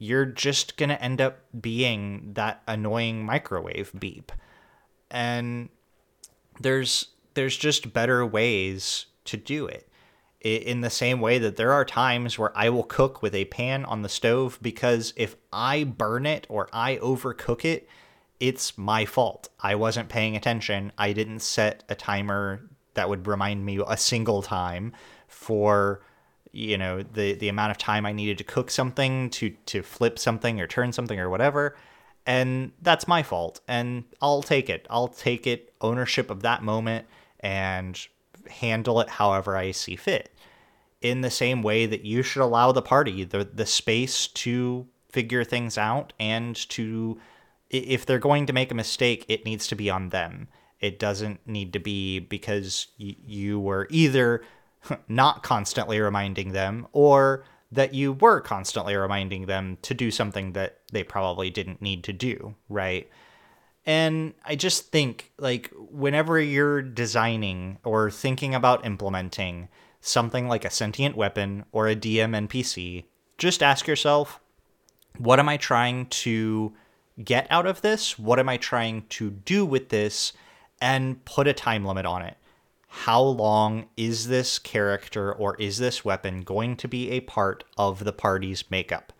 you're 0.00 0.24
just 0.24 0.78
going 0.78 0.88
to 0.88 1.00
end 1.02 1.20
up 1.20 1.40
being 1.60 2.32
that 2.32 2.62
annoying 2.66 3.22
microwave 3.22 3.92
beep. 4.00 4.32
And 5.10 5.68
there's 6.58 7.08
there's 7.34 7.56
just 7.56 7.92
better 7.92 8.24
ways 8.24 9.06
to 9.26 9.36
do 9.36 9.66
it. 9.66 9.86
In 10.40 10.80
the 10.80 10.88
same 10.88 11.20
way 11.20 11.38
that 11.38 11.56
there 11.56 11.72
are 11.72 11.84
times 11.84 12.38
where 12.38 12.56
I 12.56 12.70
will 12.70 12.82
cook 12.82 13.20
with 13.20 13.34
a 13.34 13.44
pan 13.44 13.84
on 13.84 14.00
the 14.00 14.08
stove 14.08 14.58
because 14.62 15.12
if 15.16 15.36
I 15.52 15.84
burn 15.84 16.24
it 16.24 16.46
or 16.48 16.70
I 16.72 16.96
overcook 16.96 17.66
it, 17.66 17.86
it's 18.40 18.76
my 18.78 19.04
fault. 19.04 19.50
I 19.60 19.74
wasn't 19.74 20.08
paying 20.08 20.34
attention. 20.34 20.92
I 20.98 21.12
didn't 21.12 21.40
set 21.40 21.84
a 21.88 21.94
timer 21.94 22.62
that 22.94 23.08
would 23.08 23.26
remind 23.26 23.64
me 23.64 23.80
a 23.86 23.96
single 23.96 24.42
time 24.42 24.92
for 25.28 26.00
you 26.52 26.76
know 26.76 27.02
the 27.02 27.34
the 27.34 27.48
amount 27.48 27.70
of 27.70 27.78
time 27.78 28.04
I 28.04 28.12
needed 28.12 28.38
to 28.38 28.44
cook 28.44 28.70
something 28.70 29.30
to 29.30 29.50
to 29.66 29.82
flip 29.82 30.18
something 30.18 30.60
or 30.60 30.66
turn 30.66 30.92
something 30.92 31.20
or 31.20 31.30
whatever 31.30 31.76
and 32.26 32.72
that's 32.82 33.06
my 33.06 33.22
fault 33.22 33.60
and 33.68 34.04
I'll 34.20 34.42
take 34.42 34.68
it. 34.68 34.86
I'll 34.90 35.08
take 35.08 35.46
it 35.46 35.72
ownership 35.80 36.30
of 36.30 36.42
that 36.42 36.62
moment 36.62 37.06
and 37.38 37.98
handle 38.48 39.00
it 39.00 39.08
however 39.08 39.56
I 39.56 39.70
see 39.70 39.96
fit. 39.96 40.34
In 41.00 41.20
the 41.20 41.30
same 41.30 41.62
way 41.62 41.86
that 41.86 42.04
you 42.04 42.22
should 42.22 42.42
allow 42.42 42.72
the 42.72 42.82
party 42.82 43.24
the 43.24 43.44
the 43.44 43.66
space 43.66 44.26
to 44.28 44.86
figure 45.10 45.44
things 45.44 45.78
out 45.78 46.12
and 46.18 46.56
to 46.70 47.18
if 47.70 48.04
they're 48.04 48.18
going 48.18 48.46
to 48.46 48.52
make 48.52 48.70
a 48.70 48.74
mistake, 48.74 49.24
it 49.28 49.44
needs 49.44 49.66
to 49.68 49.76
be 49.76 49.88
on 49.88 50.10
them. 50.10 50.48
It 50.80 50.98
doesn't 50.98 51.46
need 51.46 51.72
to 51.74 51.78
be 51.78 52.18
because 52.18 52.88
y- 52.98 53.16
you 53.24 53.60
were 53.60 53.86
either 53.90 54.42
not 55.08 55.42
constantly 55.42 56.00
reminding 56.00 56.52
them 56.52 56.86
or 56.92 57.44
that 57.72 57.94
you 57.94 58.12
were 58.14 58.40
constantly 58.40 58.96
reminding 58.96 59.46
them 59.46 59.78
to 59.82 59.94
do 59.94 60.10
something 60.10 60.52
that 60.52 60.80
they 60.92 61.04
probably 61.04 61.50
didn't 61.50 61.80
need 61.80 62.02
to 62.04 62.12
do, 62.12 62.56
right? 62.68 63.08
And 63.86 64.34
I 64.44 64.56
just 64.56 64.90
think, 64.90 65.32
like, 65.38 65.72
whenever 65.76 66.40
you're 66.40 66.82
designing 66.82 67.78
or 67.84 68.10
thinking 68.10 68.54
about 68.54 68.84
implementing 68.84 69.68
something 70.00 70.48
like 70.48 70.64
a 70.64 70.70
sentient 70.70 71.16
weapon 71.16 71.64
or 71.70 71.86
a 71.86 71.94
DM 71.96 72.48
NPC, 72.48 73.04
just 73.38 73.62
ask 73.62 73.86
yourself, 73.86 74.40
what 75.18 75.38
am 75.38 75.48
I 75.48 75.56
trying 75.56 76.06
to 76.06 76.74
get 77.22 77.46
out 77.50 77.66
of 77.66 77.82
this? 77.82 78.18
What 78.18 78.38
am 78.38 78.48
I 78.48 78.56
trying 78.56 79.06
to 79.10 79.30
do 79.30 79.64
with 79.64 79.88
this? 79.88 80.32
And 80.82 81.22
put 81.24 81.46
a 81.46 81.52
time 81.52 81.84
limit 81.84 82.06
on 82.06 82.22
it 82.22 82.36
how 82.92 83.22
long 83.22 83.86
is 83.96 84.26
this 84.26 84.58
character 84.58 85.32
or 85.32 85.54
is 85.56 85.78
this 85.78 86.04
weapon 86.04 86.40
going 86.40 86.76
to 86.76 86.88
be 86.88 87.10
a 87.10 87.20
part 87.20 87.62
of 87.78 88.02
the 88.02 88.12
party's 88.12 88.68
makeup? 88.68 89.12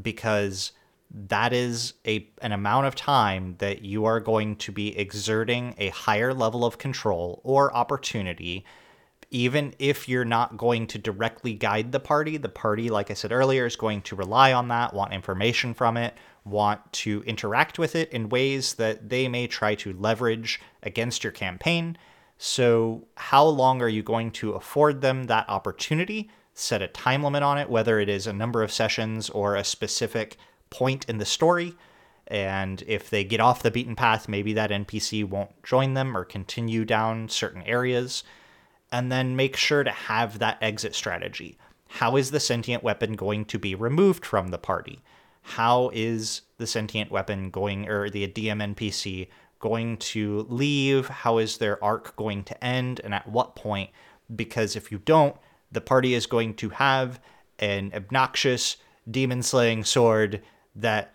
Because 0.00 0.70
that 1.12 1.52
is 1.52 1.94
a 2.06 2.28
an 2.40 2.52
amount 2.52 2.86
of 2.86 2.94
time 2.94 3.56
that 3.58 3.82
you 3.82 4.04
are 4.04 4.20
going 4.20 4.54
to 4.54 4.70
be 4.70 4.96
exerting 4.96 5.74
a 5.76 5.88
higher 5.88 6.32
level 6.32 6.64
of 6.64 6.78
control 6.78 7.40
or 7.42 7.74
opportunity 7.76 8.64
even 9.32 9.74
if 9.78 10.08
you're 10.08 10.24
not 10.24 10.56
going 10.56 10.86
to 10.86 10.98
directly 10.98 11.52
guide 11.52 11.90
the 11.90 11.98
party 11.98 12.36
the 12.36 12.48
party 12.48 12.90
like 12.90 13.10
i 13.10 13.14
said 13.14 13.32
earlier 13.32 13.66
is 13.66 13.74
going 13.74 14.00
to 14.00 14.14
rely 14.14 14.52
on 14.52 14.68
that 14.68 14.94
want 14.94 15.12
information 15.12 15.74
from 15.74 15.96
it 15.96 16.14
want 16.44 16.92
to 16.92 17.22
interact 17.26 17.78
with 17.78 17.94
it 17.94 18.10
in 18.12 18.28
ways 18.28 18.74
that 18.74 19.08
they 19.08 19.28
may 19.28 19.46
try 19.46 19.74
to 19.76 19.92
leverage 19.92 20.60
against 20.82 21.22
your 21.22 21.32
campaign 21.32 21.96
so, 22.42 23.06
how 23.16 23.44
long 23.44 23.82
are 23.82 23.88
you 23.88 24.02
going 24.02 24.30
to 24.30 24.52
afford 24.52 25.02
them 25.02 25.24
that 25.24 25.46
opportunity? 25.50 26.30
Set 26.54 26.80
a 26.80 26.88
time 26.88 27.22
limit 27.22 27.42
on 27.42 27.58
it, 27.58 27.68
whether 27.68 28.00
it 28.00 28.08
is 28.08 28.26
a 28.26 28.32
number 28.32 28.62
of 28.62 28.72
sessions 28.72 29.28
or 29.28 29.56
a 29.56 29.62
specific 29.62 30.38
point 30.70 31.04
in 31.06 31.18
the 31.18 31.26
story. 31.26 31.74
And 32.26 32.82
if 32.86 33.10
they 33.10 33.24
get 33.24 33.40
off 33.40 33.62
the 33.62 33.70
beaten 33.70 33.94
path, 33.94 34.26
maybe 34.26 34.54
that 34.54 34.70
NPC 34.70 35.22
won't 35.22 35.62
join 35.62 35.92
them 35.92 36.16
or 36.16 36.24
continue 36.24 36.86
down 36.86 37.28
certain 37.28 37.60
areas. 37.64 38.24
And 38.90 39.12
then 39.12 39.36
make 39.36 39.54
sure 39.54 39.84
to 39.84 39.90
have 39.90 40.38
that 40.38 40.56
exit 40.62 40.94
strategy. 40.94 41.58
How 41.88 42.16
is 42.16 42.30
the 42.30 42.40
sentient 42.40 42.82
weapon 42.82 43.16
going 43.16 43.44
to 43.44 43.58
be 43.58 43.74
removed 43.74 44.24
from 44.24 44.48
the 44.48 44.56
party? 44.56 45.02
How 45.42 45.90
is 45.92 46.42
the 46.58 46.66
sentient 46.66 47.10
weapon 47.10 47.50
going, 47.50 47.88
or 47.88 48.10
the 48.10 48.26
DM 48.28 48.74
NPC 48.74 49.28
going 49.58 49.96
to 49.98 50.46
leave? 50.48 51.08
How 51.08 51.38
is 51.38 51.58
their 51.58 51.82
arc 51.82 52.16
going 52.16 52.44
to 52.44 52.64
end? 52.64 53.00
And 53.02 53.14
at 53.14 53.28
what 53.28 53.56
point? 53.56 53.90
Because 54.34 54.76
if 54.76 54.92
you 54.92 54.98
don't, 54.98 55.36
the 55.72 55.80
party 55.80 56.14
is 56.14 56.26
going 56.26 56.54
to 56.54 56.70
have 56.70 57.20
an 57.58 57.92
obnoxious 57.94 58.76
demon 59.10 59.42
slaying 59.42 59.84
sword 59.84 60.42
that 60.76 61.14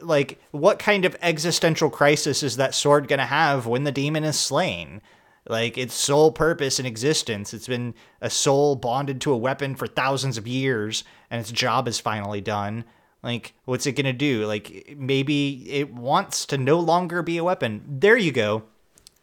like 0.00 0.40
what 0.50 0.78
kind 0.78 1.04
of 1.04 1.16
existential 1.22 1.88
crisis 1.88 2.42
is 2.42 2.56
that 2.56 2.74
sword 2.74 3.06
going 3.06 3.18
to 3.18 3.24
have 3.24 3.66
when 3.66 3.84
the 3.84 3.92
demon 3.92 4.24
is 4.24 4.38
slain 4.38 5.00
like 5.48 5.78
its 5.78 5.94
sole 5.94 6.32
purpose 6.32 6.80
in 6.80 6.86
existence 6.86 7.54
it's 7.54 7.68
been 7.68 7.94
a 8.20 8.28
soul 8.28 8.74
bonded 8.74 9.20
to 9.20 9.32
a 9.32 9.36
weapon 9.36 9.74
for 9.74 9.86
thousands 9.86 10.36
of 10.36 10.48
years 10.48 11.04
and 11.30 11.40
its 11.40 11.52
job 11.52 11.86
is 11.86 12.00
finally 12.00 12.40
done 12.40 12.84
like, 13.22 13.54
what's 13.64 13.86
it 13.86 13.92
gonna 13.92 14.12
do? 14.12 14.46
Like, 14.46 14.94
maybe 14.96 15.70
it 15.70 15.92
wants 15.92 16.44
to 16.46 16.58
no 16.58 16.78
longer 16.78 17.22
be 17.22 17.38
a 17.38 17.44
weapon. 17.44 17.82
There 17.86 18.16
you 18.16 18.32
go. 18.32 18.64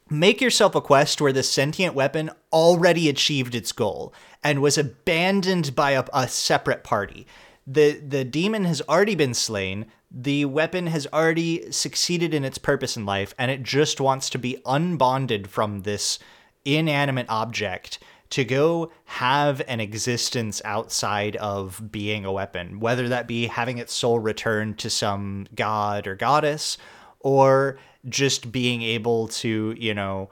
Make 0.10 0.42
yourself 0.42 0.74
a 0.74 0.82
quest 0.82 1.22
where 1.22 1.34
the 1.34 1.44
sentient 1.44 1.94
weapon 1.94 2.32
already 2.52 3.10
achieved 3.10 3.54
its 3.54 3.72
goal 3.72 4.14
and 4.44 4.62
was 4.62 4.78
abandoned 4.78 5.76
by 5.76 5.92
a, 5.92 6.04
a 6.14 6.28
separate 6.28 6.84
party. 6.84 7.28
The 7.68 8.00
the 8.00 8.24
demon 8.24 8.66
has 8.66 8.82
already 8.90 9.14
been 9.16 9.36
slain. 9.36 9.86
The 10.10 10.46
weapon 10.46 10.88
has 10.88 11.06
already 11.14 11.72
succeeded 11.72 12.34
in 12.34 12.44
its 12.44 12.58
purpose 12.58 12.98
in 12.98 13.06
life, 13.06 13.36
and 13.38 13.52
it 13.52 13.62
just 13.62 14.02
wants 14.02 14.32
to 14.32 14.40
be 14.40 14.58
unbonded 14.66 15.46
from 15.46 15.82
this 15.82 16.18
inanimate 16.66 17.28
object 17.30 18.00
to 18.32 18.46
go 18.46 18.92
have 19.06 19.62
an 19.68 19.80
existence 19.80 20.62
outside 20.64 21.36
of 21.38 21.92
being 21.92 22.26
a 22.26 22.32
weapon, 22.32 22.80
whether 22.80 23.08
that 23.10 23.28
be 23.28 23.48
having 23.48 23.78
its 23.78 23.94
soul 23.94 24.20
returned 24.20 24.78
to 24.80 24.90
some 24.90 25.48
god 25.56 26.06
or 26.06 26.16
goddess, 26.16 26.78
or 27.20 27.80
just 28.08 28.52
being 28.52 28.82
able 28.82 29.28
to, 29.28 29.76
you 29.78 29.94
know, 29.94 30.30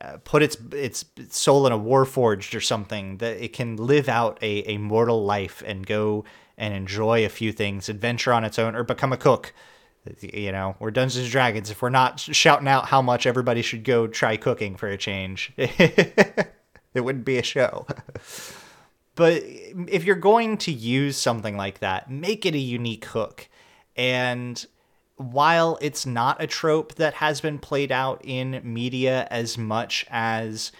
uh, 0.00 0.16
put 0.24 0.42
its 0.42 0.56
its 0.72 1.04
soul 1.28 1.66
in 1.66 1.72
a 1.72 1.78
warforged 1.78 2.54
or 2.54 2.60
something 2.60 3.18
that 3.18 3.42
it 3.42 3.52
can 3.52 3.76
live 3.76 4.08
out 4.08 4.38
a, 4.40 4.62
a 4.70 4.78
mortal 4.78 5.24
life 5.24 5.62
and 5.66 5.86
go 5.86 6.24
and 6.56 6.72
enjoy 6.72 7.24
a 7.24 7.28
few 7.28 7.52
things, 7.52 7.88
adventure 7.88 8.32
on 8.32 8.44
its 8.44 8.58
own, 8.58 8.74
or 8.74 8.84
become 8.84 9.12
a 9.12 9.16
cook. 9.16 9.52
You 10.20 10.52
know, 10.52 10.76
we're 10.78 10.90
Dungeons 10.90 11.24
and 11.24 11.30
Dragons. 11.30 11.70
If 11.70 11.82
we're 11.82 11.90
not 11.90 12.20
shouting 12.20 12.68
out 12.68 12.86
how 12.86 13.02
much 13.02 13.26
everybody 13.26 13.60
should 13.60 13.84
go 13.84 14.06
try 14.06 14.36
cooking 14.38 14.76
for 14.76 14.88
a 14.88 14.96
change. 14.96 15.52
it 16.94 17.00
wouldn't 17.00 17.24
be 17.24 17.38
a 17.38 17.42
show. 17.42 17.86
but 19.14 19.42
if 19.44 20.04
you're 20.04 20.16
going 20.16 20.56
to 20.58 20.72
use 20.72 21.16
something 21.16 21.56
like 21.56 21.80
that, 21.80 22.10
make 22.10 22.46
it 22.46 22.54
a 22.54 22.58
unique 22.58 23.04
hook. 23.06 23.48
And 23.96 24.64
while 25.16 25.78
it's 25.82 26.06
not 26.06 26.42
a 26.42 26.46
trope 26.46 26.94
that 26.94 27.14
has 27.14 27.40
been 27.40 27.58
played 27.58 27.92
out 27.92 28.20
in 28.24 28.60
media 28.64 29.28
as 29.30 29.58
much 29.58 30.06
as 30.08 30.72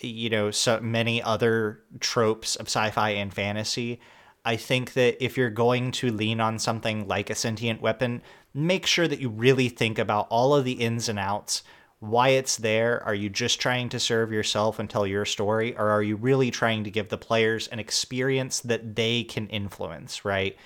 you 0.00 0.28
know 0.28 0.50
so 0.50 0.80
many 0.80 1.22
other 1.22 1.80
tropes 2.00 2.56
of 2.56 2.66
sci-fi 2.66 3.10
and 3.10 3.32
fantasy, 3.32 4.00
I 4.44 4.56
think 4.56 4.94
that 4.94 5.24
if 5.24 5.36
you're 5.36 5.50
going 5.50 5.92
to 5.92 6.10
lean 6.10 6.40
on 6.40 6.58
something 6.58 7.06
like 7.06 7.30
a 7.30 7.34
sentient 7.34 7.80
weapon, 7.80 8.20
make 8.52 8.86
sure 8.86 9.08
that 9.08 9.20
you 9.20 9.28
really 9.28 9.68
think 9.68 9.98
about 9.98 10.26
all 10.28 10.54
of 10.54 10.64
the 10.64 10.72
ins 10.72 11.08
and 11.08 11.18
outs 11.18 11.62
why 12.08 12.30
it's 12.30 12.56
there? 12.56 13.02
Are 13.04 13.14
you 13.14 13.28
just 13.28 13.60
trying 13.60 13.88
to 13.90 14.00
serve 14.00 14.32
yourself 14.32 14.78
and 14.78 14.88
tell 14.88 15.06
your 15.06 15.24
story? 15.24 15.76
Or 15.76 15.90
are 15.90 16.02
you 16.02 16.16
really 16.16 16.50
trying 16.50 16.84
to 16.84 16.90
give 16.90 17.08
the 17.08 17.18
players 17.18 17.68
an 17.68 17.78
experience 17.78 18.60
that 18.60 18.94
they 18.96 19.24
can 19.24 19.48
influence, 19.48 20.24
right? 20.24 20.56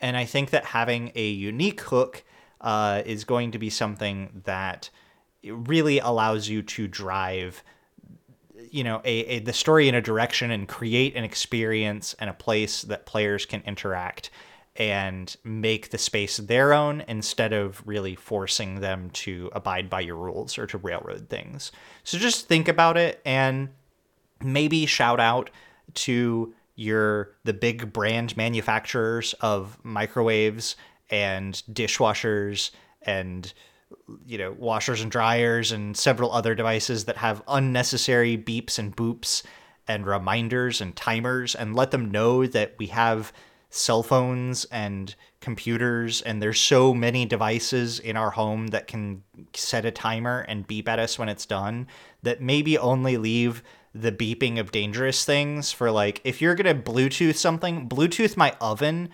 And 0.00 0.16
I 0.16 0.24
think 0.24 0.50
that 0.50 0.64
having 0.64 1.12
a 1.14 1.28
unique 1.28 1.80
hook 1.80 2.24
uh, 2.60 3.02
is 3.04 3.24
going 3.24 3.52
to 3.52 3.58
be 3.58 3.70
something 3.70 4.42
that 4.44 4.90
really 5.44 5.98
allows 5.98 6.48
you 6.48 6.62
to 6.62 6.88
drive 6.88 7.62
you 8.70 8.82
know 8.82 9.00
a, 9.04 9.18
a, 9.20 9.38
the 9.38 9.52
story 9.52 9.88
in 9.88 9.94
a 9.94 10.00
direction 10.00 10.50
and 10.50 10.68
create 10.68 11.14
an 11.16 11.24
experience 11.24 12.14
and 12.18 12.28
a 12.28 12.34
place 12.34 12.82
that 12.82 13.06
players 13.06 13.46
can 13.46 13.62
interact 13.62 14.30
and 14.78 15.36
make 15.42 15.90
the 15.90 15.98
space 15.98 16.36
their 16.36 16.72
own 16.72 17.02
instead 17.08 17.52
of 17.52 17.82
really 17.84 18.14
forcing 18.14 18.76
them 18.76 19.10
to 19.10 19.50
abide 19.52 19.90
by 19.90 20.00
your 20.00 20.14
rules 20.14 20.56
or 20.56 20.68
to 20.68 20.78
railroad 20.78 21.28
things. 21.28 21.72
So 22.04 22.16
just 22.16 22.46
think 22.46 22.68
about 22.68 22.96
it 22.96 23.20
and 23.26 23.70
maybe 24.42 24.86
shout 24.86 25.18
out 25.18 25.50
to 25.94 26.54
your 26.76 27.34
the 27.42 27.52
big 27.52 27.92
brand 27.92 28.36
manufacturers 28.36 29.34
of 29.40 29.78
microwaves 29.82 30.76
and 31.10 31.60
dishwashers 31.72 32.70
and 33.02 33.52
you 34.26 34.38
know 34.38 34.52
washers 34.52 35.02
and 35.02 35.10
dryers 35.10 35.72
and 35.72 35.96
several 35.96 36.30
other 36.30 36.54
devices 36.54 37.06
that 37.06 37.16
have 37.16 37.42
unnecessary 37.48 38.38
beeps 38.38 38.78
and 38.78 38.96
boops 38.96 39.42
and 39.88 40.06
reminders 40.06 40.80
and 40.80 40.94
timers 40.94 41.56
and 41.56 41.74
let 41.74 41.90
them 41.90 42.12
know 42.12 42.46
that 42.46 42.76
we 42.78 42.86
have 42.86 43.32
cell 43.70 44.02
phones 44.02 44.64
and 44.66 45.14
computers 45.40 46.22
and 46.22 46.42
there's 46.42 46.60
so 46.60 46.94
many 46.94 47.24
devices 47.24 48.00
in 48.00 48.16
our 48.16 48.30
home 48.30 48.68
that 48.68 48.86
can 48.86 49.22
set 49.54 49.84
a 49.84 49.90
timer 49.90 50.40
and 50.48 50.66
beep 50.66 50.88
at 50.88 50.98
us 50.98 51.18
when 51.18 51.28
it's 51.28 51.46
done 51.46 51.86
that 52.22 52.40
maybe 52.40 52.76
only 52.78 53.16
leave 53.16 53.62
the 53.94 54.12
beeping 54.12 54.58
of 54.58 54.72
dangerous 54.72 55.24
things 55.24 55.70
for 55.70 55.90
like 55.90 56.20
if 56.24 56.40
you're 56.40 56.54
going 56.54 56.82
to 56.82 56.90
bluetooth 56.90 57.36
something 57.36 57.88
bluetooth 57.88 58.36
my 58.36 58.54
oven 58.60 59.08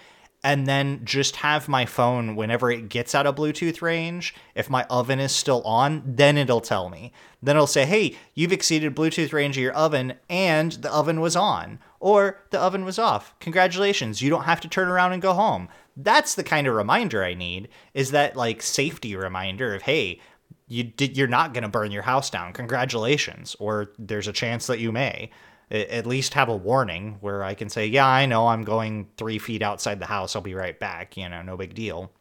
and 0.45 0.67
then 0.67 1.01
just 1.05 1.37
have 1.37 1.69
my 1.69 1.87
phone 1.87 2.37
whenever 2.37 2.71
it 2.71 2.91
gets 2.91 3.15
out 3.15 3.27
of 3.27 3.35
Bluetooth 3.35 3.81
range. 3.81 4.35
If 4.55 4.69
my 4.69 4.85
oven 4.91 5.19
is 5.19 5.33
still 5.33 5.63
on, 5.63 6.03
then 6.05 6.37
it'll 6.37 6.61
tell 6.61 6.91
me. 6.91 7.13
Then 7.43 7.57
it'll 7.57 7.67
say, 7.67 7.87
hey, 7.87 8.17
you've 8.35 8.53
exceeded 8.53 8.95
Bluetooth 8.95 9.33
range 9.33 9.57
of 9.57 9.63
your 9.63 9.73
oven 9.73 10.15
and 10.29 10.73
the 10.73 10.93
oven 10.93 11.23
was 11.23 11.35
on, 11.35 11.79
or 12.05 12.39
the 12.51 12.61
oven 12.61 12.85
was 12.85 12.99
off. 12.99 13.35
Congratulations, 13.41 14.21
you 14.21 14.29
don't 14.29 14.45
have 14.45 14.61
to 14.61 14.69
turn 14.69 14.89
around 14.89 15.15
and 15.15 15.23
go 15.23 15.33
home. 15.33 15.71
That's 15.97 16.35
the 16.35 16.45
kind 16.45 16.67
of 16.67 16.75
reminder 16.75 17.25
I 17.25 17.33
need, 17.33 17.71
is 17.95 18.11
that 18.11 18.37
like 18.37 18.61
safety 18.61 19.17
reminder 19.17 19.75
of, 19.75 19.81
hey, 19.81 20.21
you 20.69 20.85
did, 20.85 21.17
you're 21.17 21.27
not 21.27 21.55
going 21.55 21.63
to 21.63 21.69
burn 21.71 21.91
your 21.93 22.03
house 22.03 22.29
down. 22.29 22.53
Congratulations. 22.53 23.57
Or 23.59 23.93
there's 23.99 24.29
a 24.29 24.35
chance 24.35 24.67
that 24.67 24.81
you 24.81 24.93
may 24.93 25.31
at 25.71 26.05
least 26.05 26.35
have 26.35 26.51
a 26.51 26.57
warning 26.57 27.17
where 27.23 27.43
I 27.43 27.55
can 27.55 27.71
say, 27.71 27.87
yeah, 27.87 28.07
I 28.07 28.27
know 28.27 28.49
I'm 28.49 28.65
going 28.65 29.09
three 29.17 29.39
feet 29.39 29.63
outside 29.63 29.99
the 29.99 30.05
house. 30.05 30.37
I'll 30.37 30.43
be 30.43 30.55
right 30.55 30.79
back. 30.79 31.17
You 31.17 31.31
know, 31.31 31.41
no 31.41 31.57
big 31.57 31.73
deal. 31.73 32.13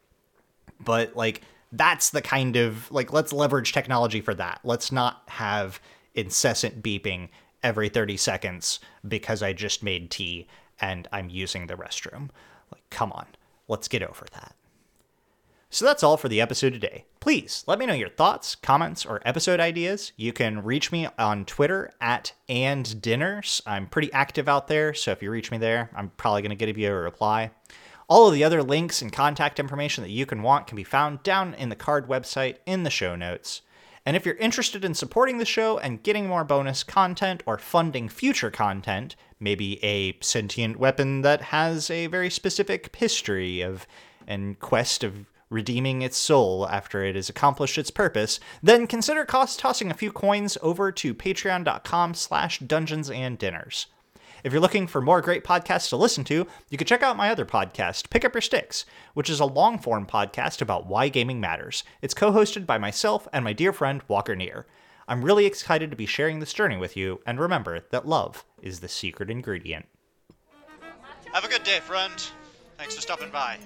But 0.80 1.14
like, 1.14 1.42
that's 1.72 2.08
the 2.08 2.22
kind 2.22 2.56
of 2.56 2.90
like, 2.90 3.12
let's 3.12 3.34
leverage 3.34 3.74
technology 3.74 4.22
for 4.22 4.32
that. 4.34 4.60
Let's 4.64 4.90
not 4.90 5.24
have 5.26 5.78
incessant 6.14 6.82
beeping 6.82 7.28
every 7.64 7.88
30 7.88 8.16
seconds 8.16 8.78
because 9.06 9.42
I 9.42 9.52
just 9.52 9.82
made 9.82 10.10
tea 10.10 10.46
and 10.80 11.08
I'm 11.10 11.28
using 11.28 11.66
the 11.66 11.74
restroom. 11.74 12.30
Like, 12.70 12.88
come 12.90 13.10
on, 13.10 13.26
let's 13.66 13.88
get 13.88 14.02
over 14.02 14.26
that. 14.32 14.54
So 15.70 15.84
that's 15.84 16.04
all 16.04 16.16
for 16.16 16.28
the 16.28 16.40
episode 16.40 16.72
today. 16.72 17.04
Please 17.18 17.64
let 17.66 17.80
me 17.80 17.86
know 17.86 17.94
your 17.94 18.08
thoughts, 18.08 18.54
comments, 18.54 19.04
or 19.04 19.20
episode 19.24 19.58
ideas. 19.58 20.12
You 20.16 20.32
can 20.32 20.62
reach 20.62 20.92
me 20.92 21.08
on 21.18 21.44
Twitter 21.44 21.90
at 22.00 22.32
and 22.48 23.02
dinners. 23.02 23.60
I'm 23.66 23.88
pretty 23.88 24.12
active 24.12 24.48
out 24.48 24.68
there, 24.68 24.94
so 24.94 25.10
if 25.10 25.20
you 25.20 25.32
reach 25.32 25.50
me 25.50 25.58
there, 25.58 25.90
I'm 25.96 26.10
probably 26.10 26.42
going 26.42 26.56
to 26.56 26.66
give 26.66 26.78
you 26.78 26.92
a 26.92 26.94
reply. 26.94 27.50
All 28.06 28.28
of 28.28 28.34
the 28.34 28.44
other 28.44 28.62
links 28.62 29.02
and 29.02 29.12
contact 29.12 29.58
information 29.58 30.04
that 30.04 30.10
you 30.10 30.26
can 30.26 30.42
want 30.42 30.68
can 30.68 30.76
be 30.76 30.84
found 30.84 31.24
down 31.24 31.54
in 31.54 31.70
the 31.70 31.76
card 31.76 32.06
website 32.06 32.58
in 32.66 32.84
the 32.84 32.90
show 32.90 33.16
notes. 33.16 33.62
And 34.06 34.16
if 34.16 34.26
you're 34.26 34.34
interested 34.36 34.84
in 34.84 34.94
supporting 34.94 35.38
the 35.38 35.46
show 35.46 35.78
and 35.78 36.02
getting 36.02 36.26
more 36.26 36.44
bonus 36.44 36.82
content 36.82 37.42
or 37.46 37.56
funding 37.56 38.08
future 38.08 38.50
content, 38.50 39.16
maybe 39.40 39.82
a 39.82 40.18
sentient 40.20 40.78
weapon 40.78 41.22
that 41.22 41.40
has 41.42 41.90
a 41.90 42.06
very 42.08 42.28
specific 42.28 42.94
history 42.94 43.62
of 43.62 43.86
and 44.26 44.58
quest 44.58 45.04
of 45.04 45.26
redeeming 45.48 46.02
its 46.02 46.16
soul 46.16 46.68
after 46.68 47.04
it 47.04 47.16
has 47.16 47.28
accomplished 47.28 47.78
its 47.78 47.90
purpose, 47.90 48.40
then 48.62 48.86
consider 48.86 49.24
cost 49.24 49.58
tossing 49.58 49.90
a 49.90 49.94
few 49.94 50.12
coins 50.12 50.58
over 50.60 50.90
to 50.90 51.14
patreon.com 51.14 52.14
slash 52.14 52.58
dungeons 52.58 53.10
and 53.10 53.38
dinners. 53.38 53.86
If 54.44 54.52
you're 54.52 54.60
looking 54.60 54.86
for 54.86 55.00
more 55.00 55.22
great 55.22 55.42
podcasts 55.42 55.88
to 55.88 55.96
listen 55.96 56.22
to, 56.24 56.46
you 56.68 56.76
can 56.76 56.86
check 56.86 57.02
out 57.02 57.16
my 57.16 57.30
other 57.30 57.46
podcast, 57.46 58.10
Pick 58.10 58.26
Up 58.26 58.34
Your 58.34 58.42
Sticks, 58.42 58.84
which 59.14 59.30
is 59.30 59.40
a 59.40 59.46
long 59.46 59.78
form 59.78 60.06
podcast 60.06 60.60
about 60.60 60.86
why 60.86 61.08
gaming 61.08 61.40
matters. 61.40 61.82
It's 62.02 62.12
co 62.12 62.30
hosted 62.30 62.66
by 62.66 62.76
myself 62.76 63.26
and 63.32 63.42
my 63.42 63.54
dear 63.54 63.72
friend 63.72 64.02
Walker 64.06 64.36
Neer. 64.36 64.66
I'm 65.08 65.24
really 65.24 65.46
excited 65.46 65.90
to 65.90 65.96
be 65.96 66.04
sharing 66.04 66.40
this 66.40 66.52
journey 66.52 66.76
with 66.76 66.94
you, 66.94 67.22
and 67.26 67.40
remember 67.40 67.80
that 67.88 68.06
love 68.06 68.44
is 68.60 68.80
the 68.80 68.88
secret 68.88 69.30
ingredient. 69.30 69.86
Have 71.32 71.46
a 71.46 71.48
good 71.48 71.64
day, 71.64 71.80
friend. 71.80 72.12
Thanks 72.76 72.94
for 72.94 73.00
stopping 73.00 73.30
by. 73.30 73.56